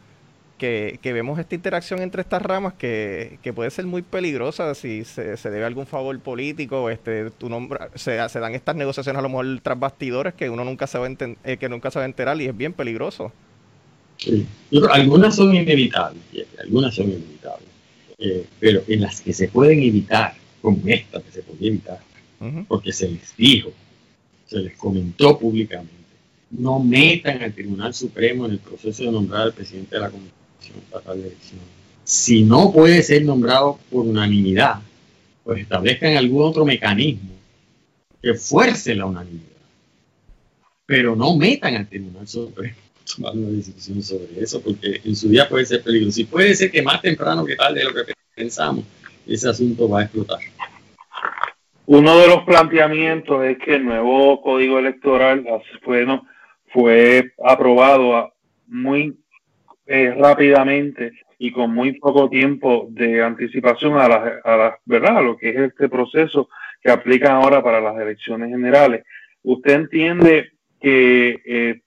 [0.57, 5.65] Que, vemos esta interacción entre estas ramas que, puede ser muy peligrosa si se, debe
[5.65, 9.79] algún favor político, este, tu nombre, se, se dan estas negociaciones a lo mejor tras
[9.79, 11.11] bastidores que uno nunca se va a,
[11.43, 13.31] eh, que nunca se va a enterar y es bien peligroso.
[14.17, 14.47] Sí.
[14.91, 16.23] algunas son inevitables,
[16.59, 17.69] algunas son inevitables,
[18.17, 21.99] eh, pero en las que se pueden evitar, como esta que se podía evitar,
[22.67, 23.71] porque se les dijo,
[24.47, 25.93] se les comentó públicamente,
[26.51, 30.36] no metan al Tribunal Supremo en el proceso de nombrar al presidente de la Comisión
[32.03, 34.81] Si no puede ser nombrado por unanimidad,
[35.43, 37.31] pues establezcan algún otro mecanismo
[38.21, 39.43] que fuerce la unanimidad.
[40.85, 42.75] Pero no metan al Tribunal Supremo
[43.15, 46.21] tomar una decisión sobre eso, porque en su día puede ser peligroso.
[46.21, 48.85] Y puede ser que más temprano que tarde de lo que pensamos,
[49.25, 50.39] ese asunto va a explotar.
[51.85, 55.45] Uno de los planteamientos es que el nuevo código electoral
[55.83, 56.05] fue,
[56.73, 58.33] fue aprobado
[58.67, 59.17] muy
[59.87, 65.49] eh, rápidamente y con muy poco tiempo de anticipación a la, a verdad lo que
[65.49, 66.49] es este proceso
[66.81, 69.05] que aplican ahora para las elecciones generales.
[69.43, 71.81] ¿Usted entiende que eh,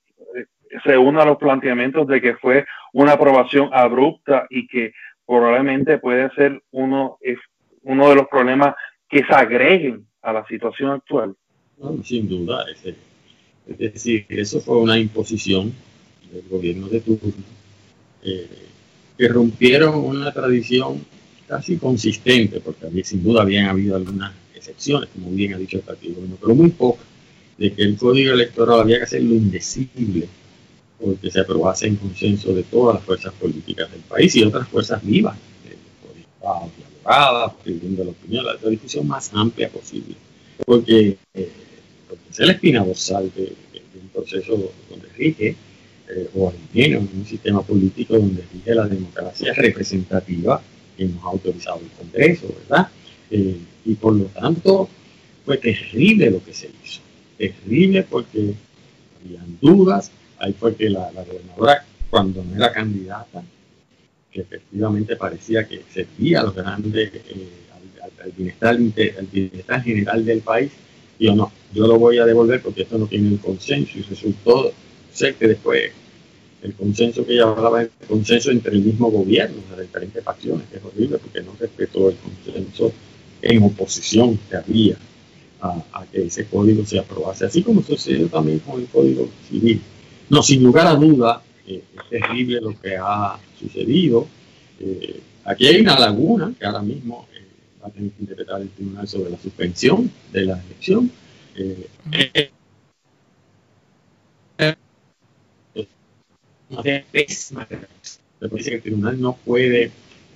[0.83, 4.95] se une a los planteamientos de que fue una aprobación abrupta y que
[5.27, 7.39] probablemente puede ser uno, es
[7.83, 8.75] uno de los problemas
[9.11, 11.37] que se agreguen a la situación actual.
[12.03, 15.73] sin duda, es, decir, eso fue una imposición
[16.33, 17.60] del gobierno de turno
[18.23, 18.49] eh,
[19.17, 21.05] que rompieron una tradición
[21.47, 25.83] casi consistente, porque había, sin duda habían habido algunas excepciones, como bien ha dicho el
[25.83, 27.07] partido, pero muy pocas,
[27.59, 30.29] de que el código electoral había que hacerlo indecible
[31.01, 35.03] porque se aprobase en consenso de todas las fuerzas políticas del país y otras fuerzas
[35.03, 35.37] vivas,
[36.43, 40.15] abogados y pidiendo la opinión, la, discusión más amplia posible.
[40.65, 41.51] Porque, eh,
[42.31, 43.55] es la espina dorsal de,
[44.01, 45.57] un proceso donde rige,
[46.13, 50.61] eh, o al en un sistema político donde rige la democracia representativa
[50.97, 52.89] que nos ha autorizado el Congreso, ¿verdad?
[53.31, 54.89] Eh, y por lo tanto,
[55.45, 57.01] fue terrible lo que se hizo.
[57.39, 58.55] Terrible porque
[59.25, 63.43] habían dudas, ahí fue que la, gobernadora, cuando no era candidata,
[64.33, 67.49] que efectivamente parecía que servía a los grandes, eh,
[68.23, 70.73] al, bienestar, al bienestar general del país,
[71.21, 74.73] yo no, yo lo voy a devolver porque esto no tiene un consenso y resultó
[75.13, 75.93] ser que después
[76.63, 80.67] el consenso que ella hablaba es el consenso entre el mismo gobierno, de diferentes facciones,
[80.69, 82.93] que es horrible porque no respetó el consenso
[83.43, 84.97] en oposición que había
[85.61, 89.81] a, a, que ese código se aprobase, así como sucedió también con el código civil.
[90.29, 94.27] No, sin lugar a duda, eh, es terrible lo que ha sucedido.
[94.79, 97.45] Eh, aquí hay una laguna que ahora mismo eh,
[97.83, 101.11] va a tener que interpretar el tribunal sobre la suspensión de la elección.
[106.71, 109.91] Me parece que el tribunal no puede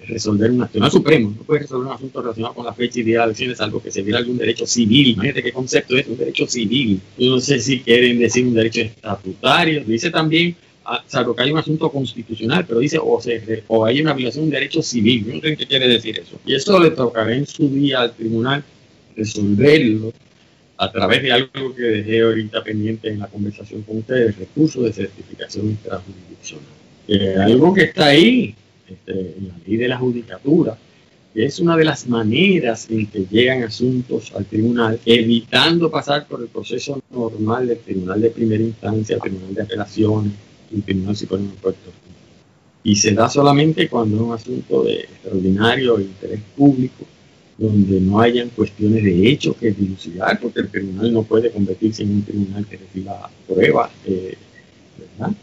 [0.06, 3.20] resolver un Tribunal Supremo no puede resolver un asunto relacionado con la fecha y día
[3.20, 5.08] de elecciones, algo que se viera algún derecho civil.
[5.10, 7.00] Imagínate qué concepto es un derecho civil.
[7.16, 9.82] Yo no sé si quieren decir un derecho estatutario.
[9.84, 14.00] Dice también, ah, salvo que hay un asunto constitucional, pero dice o, se, o hay
[14.00, 15.24] una violación de un derecho civil.
[15.24, 16.38] Yo no sé qué quiere decir eso.
[16.44, 18.62] Y eso le tocará en su día al tribunal
[19.16, 20.12] resolverlo
[20.76, 24.92] a través de algo que dejé ahorita pendiente en la conversación con ustedes, recurso de
[24.92, 26.64] certificación intrajurisdiccional.
[27.06, 28.54] Eh, algo que está ahí,
[28.88, 30.76] este, en la ley de la judicatura,
[31.32, 36.40] que es una de las maneras en que llegan asuntos al tribunal, evitando pasar por
[36.40, 40.32] el proceso normal del tribunal de primera instancia, tribunal de apelaciones,
[40.72, 42.04] el tribunal supremo de Puerto Rico.
[42.84, 47.04] Y se da solamente cuando es un asunto de extraordinario interés público
[47.56, 52.10] donde no hayan cuestiones de hecho que dilucidar, porque el tribunal no puede convertirse en
[52.10, 54.34] un tribunal que reciba pruebas, eh,
[55.18, 55.34] ¿verdad?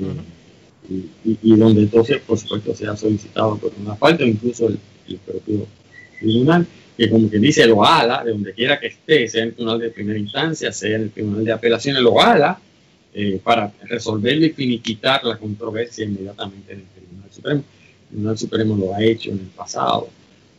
[0.00, 4.78] Eh, y, donde entonces, por supuesto, sea solicitado por una parte, o incluso el,
[5.24, 5.66] propio
[6.18, 9.54] tribunal, que como que dice lo ala, de donde quiera que esté, sea en el
[9.54, 12.60] tribunal de primera instancia, sea en el tribunal de apelaciones, lo ala,
[13.12, 17.60] eh, para resolverlo y finiquitar la controversia inmediatamente en el Tribunal Supremo.
[17.60, 20.08] El Tribunal Supremo lo ha hecho en el pasado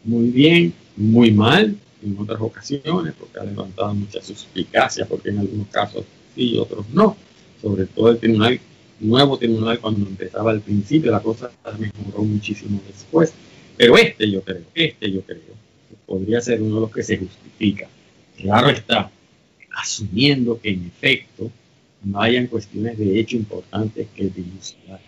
[0.04, 5.68] muy bien, muy mal en otras ocasiones, porque ha levantado mucha suspicacia, porque en algunos
[5.68, 7.16] casos sí, otros no.
[7.62, 8.60] Sobre todo el tribunal,
[9.00, 13.34] nuevo tribunal, cuando empezaba al principio, la cosa mejoró muchísimo después.
[13.78, 15.42] Pero este yo creo, este yo creo,
[16.06, 17.88] podría ser uno de los que se justifica.
[18.38, 19.12] Claro está,
[19.76, 21.52] asumiendo que en efecto
[22.04, 25.00] no hayan cuestiones de hecho importantes que dilucidar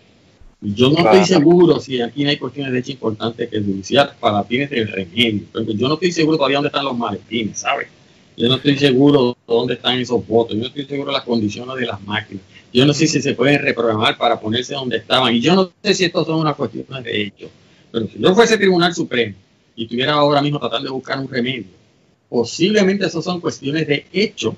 [0.64, 4.70] yo no estoy seguro si aquí hay cuestiones de hecho importantes que denunciar para fines
[4.70, 5.42] del remedio.
[5.52, 7.88] yo no estoy seguro todavía dónde están los maletines, ¿sabes?
[8.36, 10.56] Yo no estoy seguro dónde están esos votos.
[10.56, 12.42] Yo no estoy seguro de las condiciones de las máquinas.
[12.72, 15.34] Yo no sé si se pueden reprogramar para ponerse donde estaban.
[15.34, 17.50] Y yo no sé si estos son unas cuestiones de hecho.
[17.92, 19.34] Pero si yo fuese Tribunal Supremo
[19.76, 21.66] y estuviera ahora mismo tratando de buscar un remedio,
[22.28, 24.56] posiblemente esas son cuestiones de hecho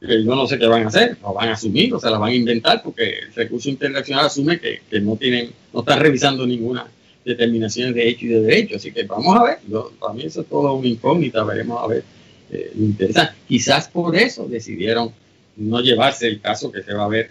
[0.00, 2.30] yo no sé qué van a hacer, lo van a asumir o se la van
[2.30, 6.86] a inventar porque el recurso internacional asume que, no tienen, no están revisando ninguna
[7.24, 8.76] determinación de hecho y de derecho.
[8.76, 9.58] Así que vamos a ver,
[9.98, 12.04] para mí eso es todo una incógnita, veremos a ver.
[12.50, 13.34] Eh, interesante.
[13.46, 15.12] Quizás por eso decidieron
[15.56, 17.30] no llevarse el caso que se va a ver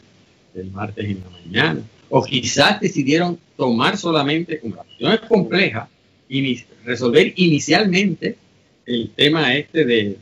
[0.56, 1.82] el martes en la mañana.
[2.10, 5.90] O quizás decidieron tomar solamente, como la cuestión es compleja,
[6.28, 8.38] y resolver inicialmente
[8.86, 10.18] el tema este de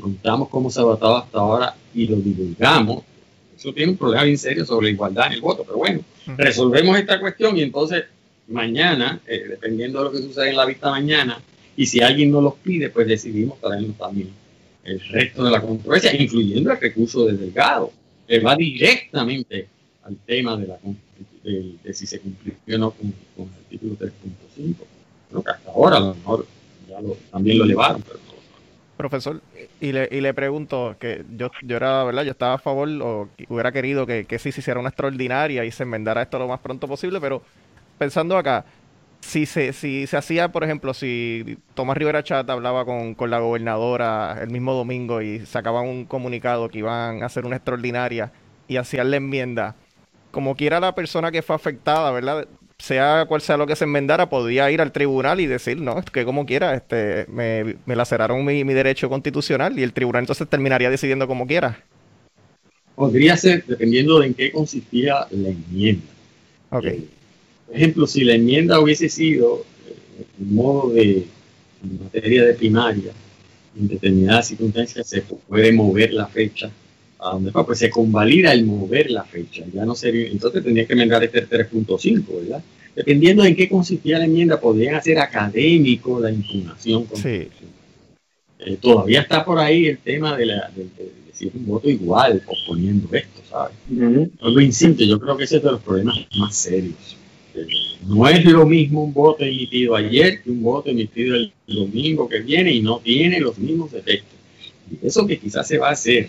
[0.00, 3.04] contamos cómo se ha votado hasta ahora y lo divulgamos,
[3.56, 5.62] eso tiene un problema bien serio sobre la igualdad en el voto.
[5.64, 6.00] Pero bueno,
[6.36, 8.04] resolvemos esta cuestión y entonces
[8.48, 11.40] mañana, eh, dependiendo de lo que suceda en la vista mañana,
[11.76, 14.30] y si alguien no los pide, pues decidimos traernos también
[14.84, 17.92] el resto de la controversia, incluyendo el recurso del Delgado,
[18.26, 19.68] que va directamente
[20.02, 20.78] al tema de, la,
[21.44, 24.74] de, si se cumplió o no con, el artículo 3.5.
[25.30, 26.46] Creo que hasta ahora a lo mejor
[26.88, 28.18] ya lo, también lo elevaron, pero
[29.02, 29.42] profesor,
[29.80, 32.22] y le, y le pregunto que yo, yo era, ¿verdad?
[32.22, 35.72] Yo estaba a favor o hubiera querido que, que sí se hiciera una extraordinaria y
[35.72, 37.42] se enmendara esto lo más pronto posible, pero
[37.98, 38.64] pensando acá,
[39.20, 43.40] si se, si se hacía, por ejemplo, si Tomás Rivera Chat hablaba con, con la
[43.40, 48.32] gobernadora el mismo domingo y sacaban un comunicado que iban a hacer una extraordinaria
[48.68, 49.74] y hacían la enmienda,
[50.30, 52.46] como quiera la persona que fue afectada, ¿verdad?
[52.82, 56.24] Sea cual sea lo que se enmendara, podía ir al tribunal y decir, no, que
[56.24, 60.90] como quiera, este, me, me laceraron mi, mi, derecho constitucional y el tribunal entonces terminaría
[60.90, 61.80] decidiendo como quiera.
[62.96, 66.06] Podría ser, dependiendo de en qué consistía la enmienda.
[66.70, 66.84] Ok.
[66.86, 67.04] Eh,
[67.66, 71.24] por ejemplo, si la enmienda hubiese sido eh, en modo de
[72.00, 73.12] materia de primaria,
[73.78, 76.68] en determinadas circunstancias se puede mover la fecha
[77.22, 79.64] a donde va, pues se convalida el mover la fecha.
[79.72, 82.62] Ya no sería, entonces tendría que enmendar este 3.5, ¿verdad?
[82.94, 87.06] Dependiendo en qué consistía la enmienda, podrían hacer académico la impugnación.
[87.14, 87.48] Sí.
[88.58, 90.70] Eh, todavía está por ahí el tema de, la,
[91.26, 93.74] decir un voto igual, posponiendo esto, ¿sabes?
[93.88, 97.16] Yo lo insisto, yo creo que ese es de los problemas más serios.
[97.54, 97.66] Eh,
[98.06, 102.40] no es lo mismo un voto emitido ayer que un voto emitido el domingo que
[102.40, 104.38] viene y no tiene los mismos efectos.
[104.90, 106.28] Y eso que quizás se va a hacer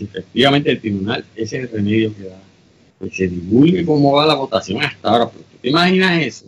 [0.00, 2.40] si efectivamente el tribunal ese es el remedio que da,
[3.00, 5.30] que se divulgue cómo va la votación hasta ahora.
[5.60, 6.46] ¿Te imaginas eso?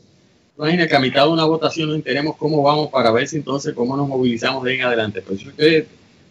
[0.56, 3.36] ¿Te imaginas que a mitad de una votación no enteremos cómo vamos para ver si
[3.36, 5.22] entonces cómo nos movilizamos de en adelante?
[5.22, 5.86] Pues eso que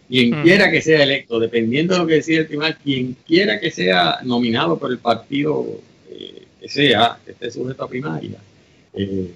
[0.08, 0.42] quien hmm.
[0.42, 4.18] quiera que sea electo, dependiendo de lo que decida el tribunal, quien quiera que sea
[4.24, 5.64] nominado por el partido
[6.10, 8.38] eh, que sea, que esté sujeto a primaria,
[8.94, 9.30] eh,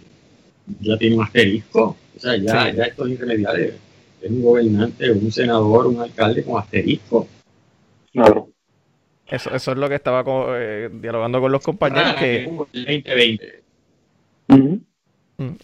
[0.81, 1.97] ya tiene un asterisco.
[2.17, 3.75] O sea, ya, ya esto es irremediable.
[4.21, 7.29] Es un gobernante, un senador, un alcalde con asterisco.
[8.17, 8.51] Claro.
[9.27, 10.25] Eso, eso es lo que estaba
[10.59, 12.15] eh, dialogando con los compañeros.
[12.17, 12.45] Ah, que...
[12.45, 13.63] 2020.
[14.49, 14.77] Mm,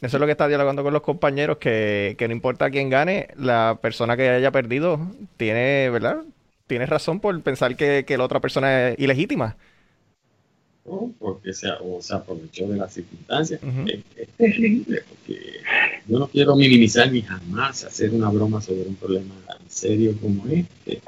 [0.02, 3.28] eso es lo que está dialogando con los compañeros, que, que no importa quién gane,
[3.38, 5.00] la persona que haya perdido
[5.38, 6.24] tiene, ¿verdad?
[6.66, 9.56] Tiene razón por pensar que, que la otra persona es ilegítima
[11.18, 13.60] porque se, o se aprovechó de las circunstancias.
[13.86, 15.60] es, terrible, porque
[16.08, 20.46] yo no quiero minimizar ni jamás hacer una broma sobre un problema tan serio como
[20.48, 21.00] este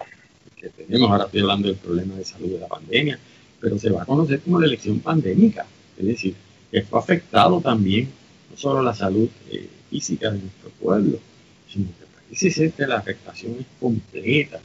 [0.70, 1.10] que tenemos.
[1.10, 3.18] Ahora estoy hablando del problema de salud de la pandemia,
[3.60, 5.66] pero se va a conocer como la elección pandémica.
[5.98, 6.34] Es decir,
[6.72, 8.08] esto ha afectado también
[8.50, 11.18] no solo la salud eh, física de nuestro pueblo,
[11.72, 14.60] sino que parece ser que la afectación es completa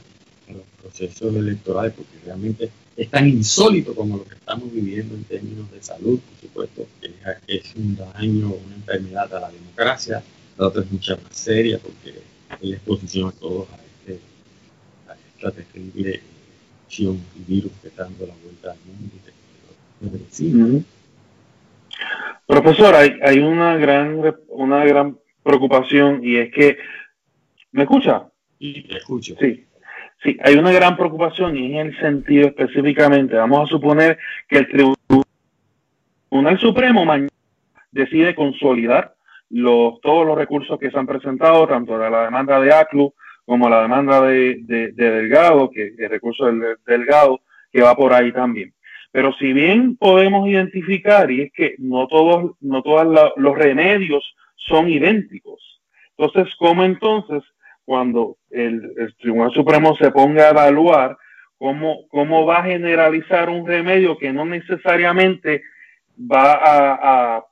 [0.48, 5.24] a los procesos electorales, porque realmente es tan insólito como lo que estamos viviendo en
[5.24, 7.10] términos de salud, por supuesto, que
[7.46, 10.22] es un daño, una enfermedad a la democracia,
[10.58, 13.76] la otra es mucha más seria porque es la exposición a todos a
[15.40, 16.20] esta terrible
[16.84, 19.16] infección y virus que está dando la vuelta al mundo.
[22.46, 26.76] Profesor, hay, hay una gran una gran preocupación y es que
[27.72, 28.28] ¿me escucha?
[28.58, 29.34] Sí, te escucho.
[29.40, 29.66] Sí.
[30.22, 34.68] Sí, hay una gran preocupación y en el sentido específicamente, vamos a suponer que el
[34.68, 37.30] Tribunal Supremo mañana
[37.90, 39.14] decide consolidar
[39.48, 43.14] los, todos los recursos que se han presentado, tanto de la demanda de ACLU
[43.44, 47.40] como la demanda de, Delgado, que el recurso del Delgado,
[47.72, 48.72] que va por ahí también.
[49.12, 54.24] Pero si bien podemos identificar, y es que no todos, no todos los remedios
[54.54, 55.80] son idénticos.
[56.16, 57.42] Entonces, ¿cómo entonces
[57.84, 61.16] cuando el, Tribunal Supremo se ponga a evaluar
[61.58, 65.64] cómo, cómo va a generalizar un remedio que no necesariamente
[66.16, 67.44] va a, a,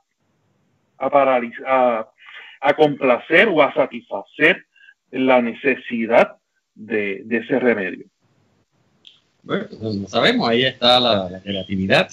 [0.99, 2.09] a paralizar,
[2.61, 4.65] a, complacer o a satisfacer
[5.11, 6.37] la necesidad
[6.75, 8.07] de, ese remedio.
[9.43, 12.09] Bueno, pues no sabemos, ahí está la, creatividad,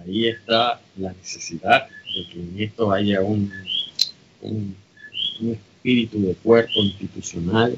[0.00, 3.52] ahí está la necesidad de que en esto haya un,
[4.42, 4.76] un
[5.40, 7.76] espíritu de cuerpo institucional,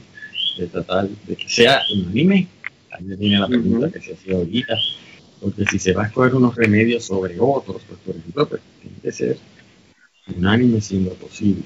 [0.59, 2.49] de tratar de que sea unánime.
[2.91, 4.75] Ahí viene la pregunta que se hacía ahorita,
[5.41, 8.97] porque si se va a escoger unos remedios sobre otros, pues por ejemplo, pues, tiene
[9.03, 9.39] que ser
[10.37, 11.63] unánime siendo posible.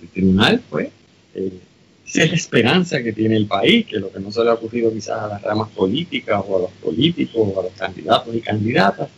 [0.00, 0.90] El tribunal, pues,
[1.34, 1.60] eh,
[2.06, 4.54] esa es la esperanza que tiene el país, que lo que no se le ha
[4.54, 8.40] ocurrido quizás a las ramas políticas o a los políticos o a los candidatos y
[8.40, 9.08] candidatas,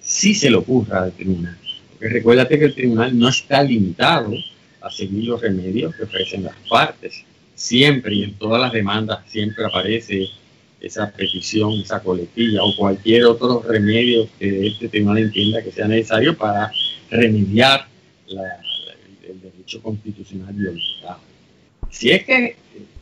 [0.00, 1.58] sí se le ocurra al tribunal.
[1.90, 4.32] Porque recuérdate que el tribunal no está limitado
[4.80, 7.22] a seguir los remedios que ofrecen las partes.
[7.54, 10.28] Siempre y en todas las demandas siempre aparece
[10.80, 16.36] esa petición, esa coletilla o cualquier otro remedio que este tribunal entienda que sea necesario
[16.36, 16.72] para
[17.10, 17.86] remediar
[18.28, 21.20] el, derecho constitucional violentado.
[21.90, 22.56] Si es que,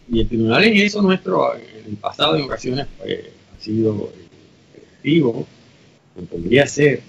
[0.08, 3.18] y el tribunal en eso nuestro, en el pasado en ocasiones pues,
[3.56, 4.12] ha sido
[4.76, 5.46] efectivo,
[6.30, 7.02] podría ser,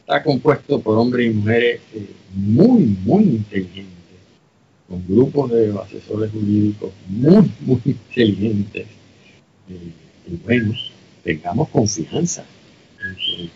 [0.00, 3.94] está compuesto por hombres y mujeres eh, muy, muy inteligentes
[4.88, 8.86] con grupos de asesores jurídicos muy, muy inteligentes
[9.68, 9.92] eh,
[10.26, 12.44] y buenos, tengamos confianza
[13.00, 13.50] en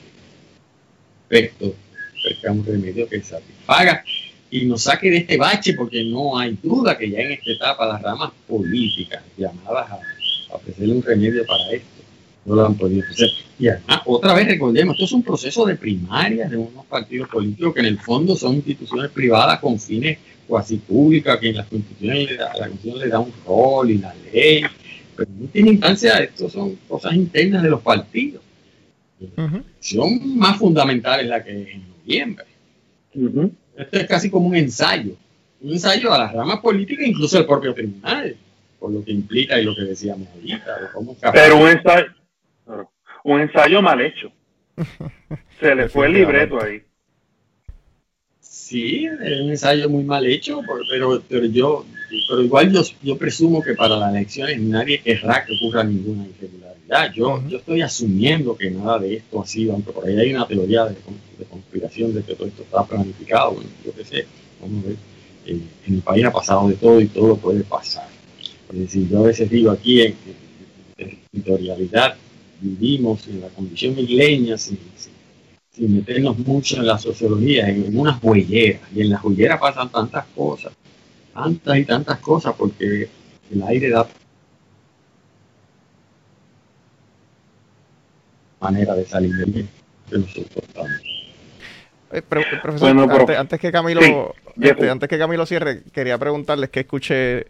[1.30, 4.04] que un remedio que satisfaga
[4.53, 7.86] y nos saque de este bache, porque no hay duda que ya en esta etapa
[7.86, 10.00] las ramas políticas llamadas a,
[10.55, 11.88] ofrecerle un remedio para esto
[12.44, 13.30] no lo han podido hacer.
[13.59, 17.72] Y además, otra vez recordemos, esto es un proceso de primaria de unos partidos políticos
[17.72, 22.16] que en el fondo son instituciones privadas con fines cuasi pública, que en la Constitución,
[22.16, 24.64] le da, la Constitución le da un rol y la ley,
[25.16, 28.42] pero no tiene instancia, esto son cosas internas de los partidos.
[29.80, 32.44] Son más fundamental es la que es en noviembre.
[33.76, 35.16] Esto es casi como un ensayo,
[35.60, 38.36] un ensayo a las ramas políticas, incluso el propio tribunal,
[38.78, 40.92] por lo que implica y lo que decíamos ahorita.
[41.32, 42.06] pero un ensayo,
[43.24, 44.30] un ensayo mal hecho.
[45.60, 46.82] Se le fue el libreto ahí.
[48.72, 51.84] Sí, es un ensayo muy mal hecho, pero, pero yo,
[52.26, 57.12] pero igual yo, yo presumo que para las elecciones nadie querrá que ocurra ninguna irregularidad.
[57.12, 60.48] Yo, yo estoy asumiendo que nada de esto ha sido, aunque por ahí hay una
[60.48, 60.96] teoría de,
[61.50, 64.26] conspiración de que todo esto está planificado, yo qué sé,
[64.58, 64.96] vamos a ver.
[65.44, 68.08] Eh, en el país ha pasado de todo y todo puede pasar.
[68.72, 70.16] Es decir, yo a veces digo aquí en,
[70.96, 72.16] territorialidad
[72.58, 75.11] vivimos en la condición isleña sin, sin
[75.78, 78.82] meternos mucho en la sociología, en, unas huelleras.
[78.94, 80.72] Y en las huelleras pasan tantas cosas,
[81.32, 83.08] tantas y tantas cosas, porque
[83.50, 84.06] el aire da
[88.60, 89.66] manera de salir de
[90.10, 90.64] nosotros
[92.12, 97.46] eh, profesor, antes, que Camilo, este, antes que Camilo cierre, quería preguntarles que escuché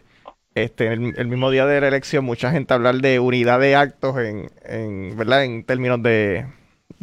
[0.55, 4.17] este, el, el, mismo día de la elección mucha gente hablar de unidad de actos
[4.17, 5.43] en, en ¿verdad?
[5.43, 6.45] En términos de,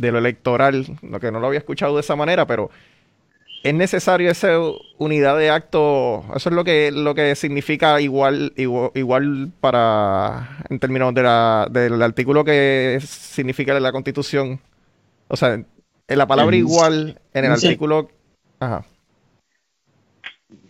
[0.01, 2.71] de lo electoral, lo que no lo había escuchado de esa manera, pero
[3.63, 4.59] es necesario esa
[4.99, 6.25] unidad de acto.
[6.35, 12.01] Eso es lo que, lo que significa igual, igual, para, en términos de la, del
[12.03, 14.59] artículo que significa la Constitución.
[15.29, 18.11] O sea, en la palabra igual, en el artículo.
[18.59, 18.85] Ajá.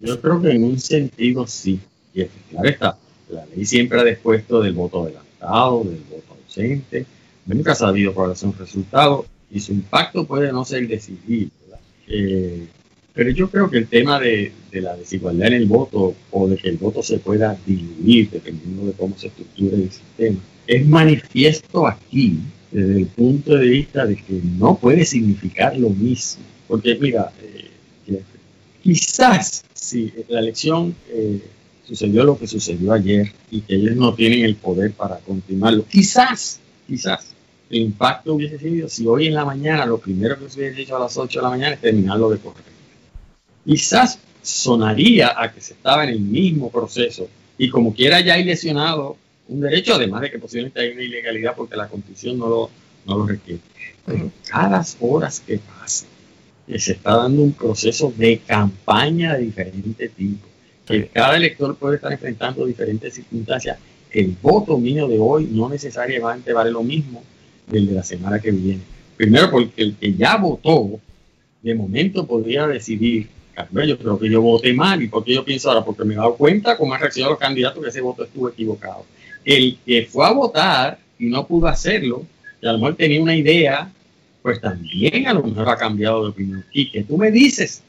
[0.00, 1.80] Yo creo que en un sentido sí.
[2.12, 7.06] Y claro está, la ley siempre ha dispuesto del voto adelantado, del voto ausente.
[7.54, 11.50] Nunca ha sabido cuál es un resultado y su impacto puede no ser decidido.
[12.06, 12.66] Eh,
[13.12, 16.68] pero yo creo que el tema de, la desigualdad en el voto o de que
[16.68, 20.38] el voto se pueda diluir dependiendo de cómo se estructure el sistema
[20.70, 22.38] es manifiesto aquí
[22.70, 26.44] desde el punto de vista de que no puede significar lo mismo.
[26.68, 28.20] Porque mira, eh,
[28.80, 31.42] quizás si la elección eh,
[31.84, 36.60] sucedió lo que sucedió ayer y que ellos no tienen el poder para continuarlo, quizás,
[36.86, 37.34] quizás
[37.70, 40.96] el impacto hubiese sido si hoy en la mañana lo primero que se hubiese hecho
[40.96, 42.64] a las 8 de la mañana es terminarlo de correr.
[43.64, 48.44] Quizás sonaría a que se estaba en el mismo proceso y como quiera ya hay
[48.44, 49.16] lesionado
[49.46, 52.70] un derecho, además de que posiblemente hay una ilegalidad porque la constitución no lo,
[53.06, 53.60] no lo requiere.
[54.04, 56.08] Pero cada horas que pasen,
[56.76, 60.46] se está dando un proceso de campaña de diferente tipo,
[60.86, 63.78] que cada elector puede estar enfrentando diferentes circunstancias.
[64.10, 67.22] El voto mío de hoy no necesariamente vale lo mismo
[67.70, 68.80] del de la semana que viene.
[69.16, 71.00] Primero porque el que ya votó,
[71.62, 73.28] de momento podría decidir,
[73.86, 75.84] yo creo que yo voté mal, ¿y por qué yo pienso ahora?
[75.84, 79.04] Porque me he dado cuenta cómo han reaccionado los candidatos que ese voto estuvo equivocado
[79.44, 82.24] el que fue a votar y no pudo hacerlo,
[82.60, 83.90] y a lo mejor tenía una idea,
[84.42, 86.64] pues también a lo mejor ha cambiado de opinión.
[86.72, 87.82] Y que tú me dices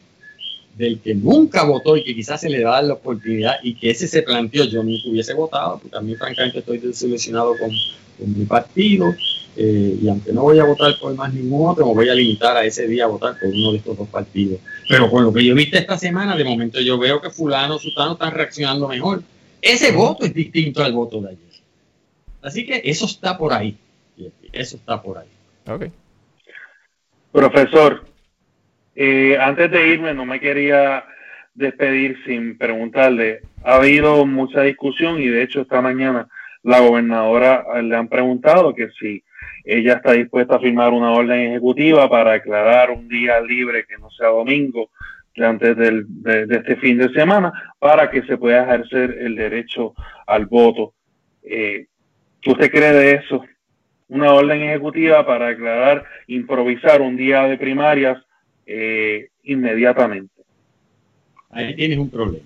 [0.78, 4.08] del que nunca votó y que quizás se le da la oportunidad y que ese
[4.08, 7.70] se planteó, yo nunca hubiese votado, porque mí francamente estoy desilusionado con,
[8.18, 9.14] con mi partido,
[9.56, 12.56] eh, y aunque no voy a votar por más ningún otro, me voy a limitar
[12.56, 14.60] a ese día a votar por uno de estos dos partidos.
[14.88, 18.14] Pero con lo que yo viste esta semana, de momento yo veo que fulano, sutano
[18.14, 19.24] están reaccionando mejor.
[19.62, 21.52] Ese voto es distinto al voto de ayer.
[22.42, 23.78] Así que eso está por ahí.
[24.52, 25.28] Eso está por ahí.
[25.68, 25.86] Ok.
[27.32, 28.06] Profesor,
[28.96, 31.06] eh, antes de irme, no me quería
[31.54, 33.42] despedir sin preguntarle.
[33.64, 36.28] Ha habido mucha discusión y de hecho esta mañana
[36.64, 39.24] la gobernadora le han preguntado que si
[39.64, 44.10] ella está dispuesta a firmar una orden ejecutiva para aclarar un día libre que no
[44.12, 44.90] sea domingo
[45.38, 49.94] antes del, de, este fin de semana para que se pueda ejercer el derecho
[50.28, 50.94] al voto.
[51.44, 51.88] Eh,
[52.42, 53.44] ¿Qué usted cree de eso?
[54.10, 58.22] Una orden ejecutiva para aclarar, improvisar un día de primarias
[58.66, 60.34] eh, inmediatamente.
[61.50, 62.46] Ahí tienes un problema.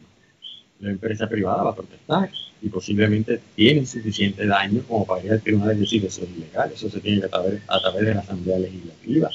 [0.80, 2.30] La empresa privada va a protestar
[2.62, 6.72] y posiblemente tiene suficiente daño como para ir al tribunal y decir eso es ilegal,
[6.74, 9.30] eso se tiene que través, a través de la Asamblea Legislativa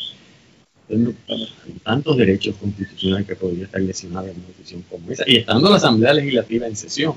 [0.93, 5.25] hay tantos derechos constitucionales que podría estar lesionado en una decisión como esa.
[5.27, 7.15] Y estando la Asamblea Legislativa en sesión,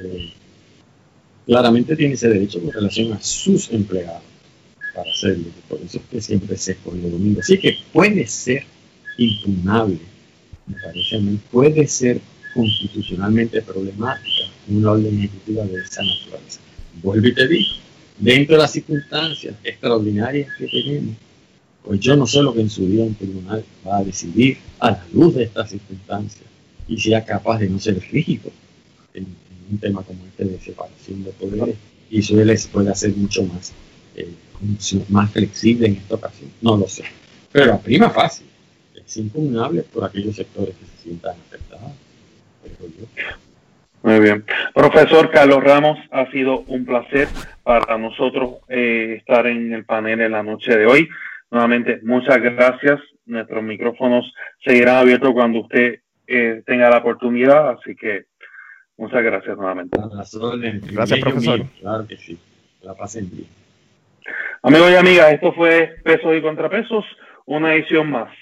[0.00, 0.32] eh,
[1.46, 4.22] claramente tiene ese derecho con relación a sus empleados
[4.94, 5.46] para hacerlo.
[5.68, 7.40] Por eso es que siempre se escoge el domingo.
[7.40, 8.64] Así que puede ser
[9.18, 9.98] impugnable,
[10.66, 12.20] me parece a mí, puede ser
[12.56, 16.60] constitucionalmente problemática una orden ejecutiva de esa naturaleza.
[17.02, 17.70] Vuelvo y te digo,
[18.18, 21.14] dentro de las circunstancias extraordinarias que tenemos,
[21.84, 24.90] pues yo no sé lo que en su día un tribunal va a decidir a
[24.90, 26.44] la luz de estas circunstancias
[26.88, 28.50] y sea capaz de no ser rígido
[29.14, 29.26] en,
[29.70, 31.76] un tema como este de separación de poderes
[32.08, 33.72] y les puede hacer mucho más,
[34.14, 34.30] eh,
[35.08, 36.50] más flexible en esta ocasión.
[36.60, 37.02] No lo sé.
[37.50, 38.46] Pero a prima fácil,
[38.94, 41.92] es impugnable por aquellos sectores que se sientan afectados.
[44.02, 44.44] Muy bien.
[44.72, 47.28] Profesor Carlos Ramos, ha sido un placer
[47.64, 51.08] para nosotros eh, estar en el panel en la noche de hoy.
[51.50, 53.00] Nuevamente, muchas gracias.
[53.24, 54.32] Nuestros micrófonos
[54.64, 58.26] seguirán abiertos cuando usted eh, tenga la oportunidad, así que
[58.96, 59.98] muchas gracias nuevamente.
[60.92, 61.64] Gracias, profesor.
[61.80, 62.38] Claro que sí.
[62.82, 63.48] La pasen bien.
[64.62, 67.04] Amigos y amigas, esto fue Pesos y Contrapesos,
[67.46, 68.32] una edición más.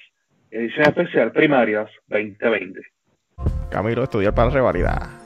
[0.51, 2.94] Edición especial Primarias 2020.
[3.71, 5.24] Camilo, estudiar para revalidar.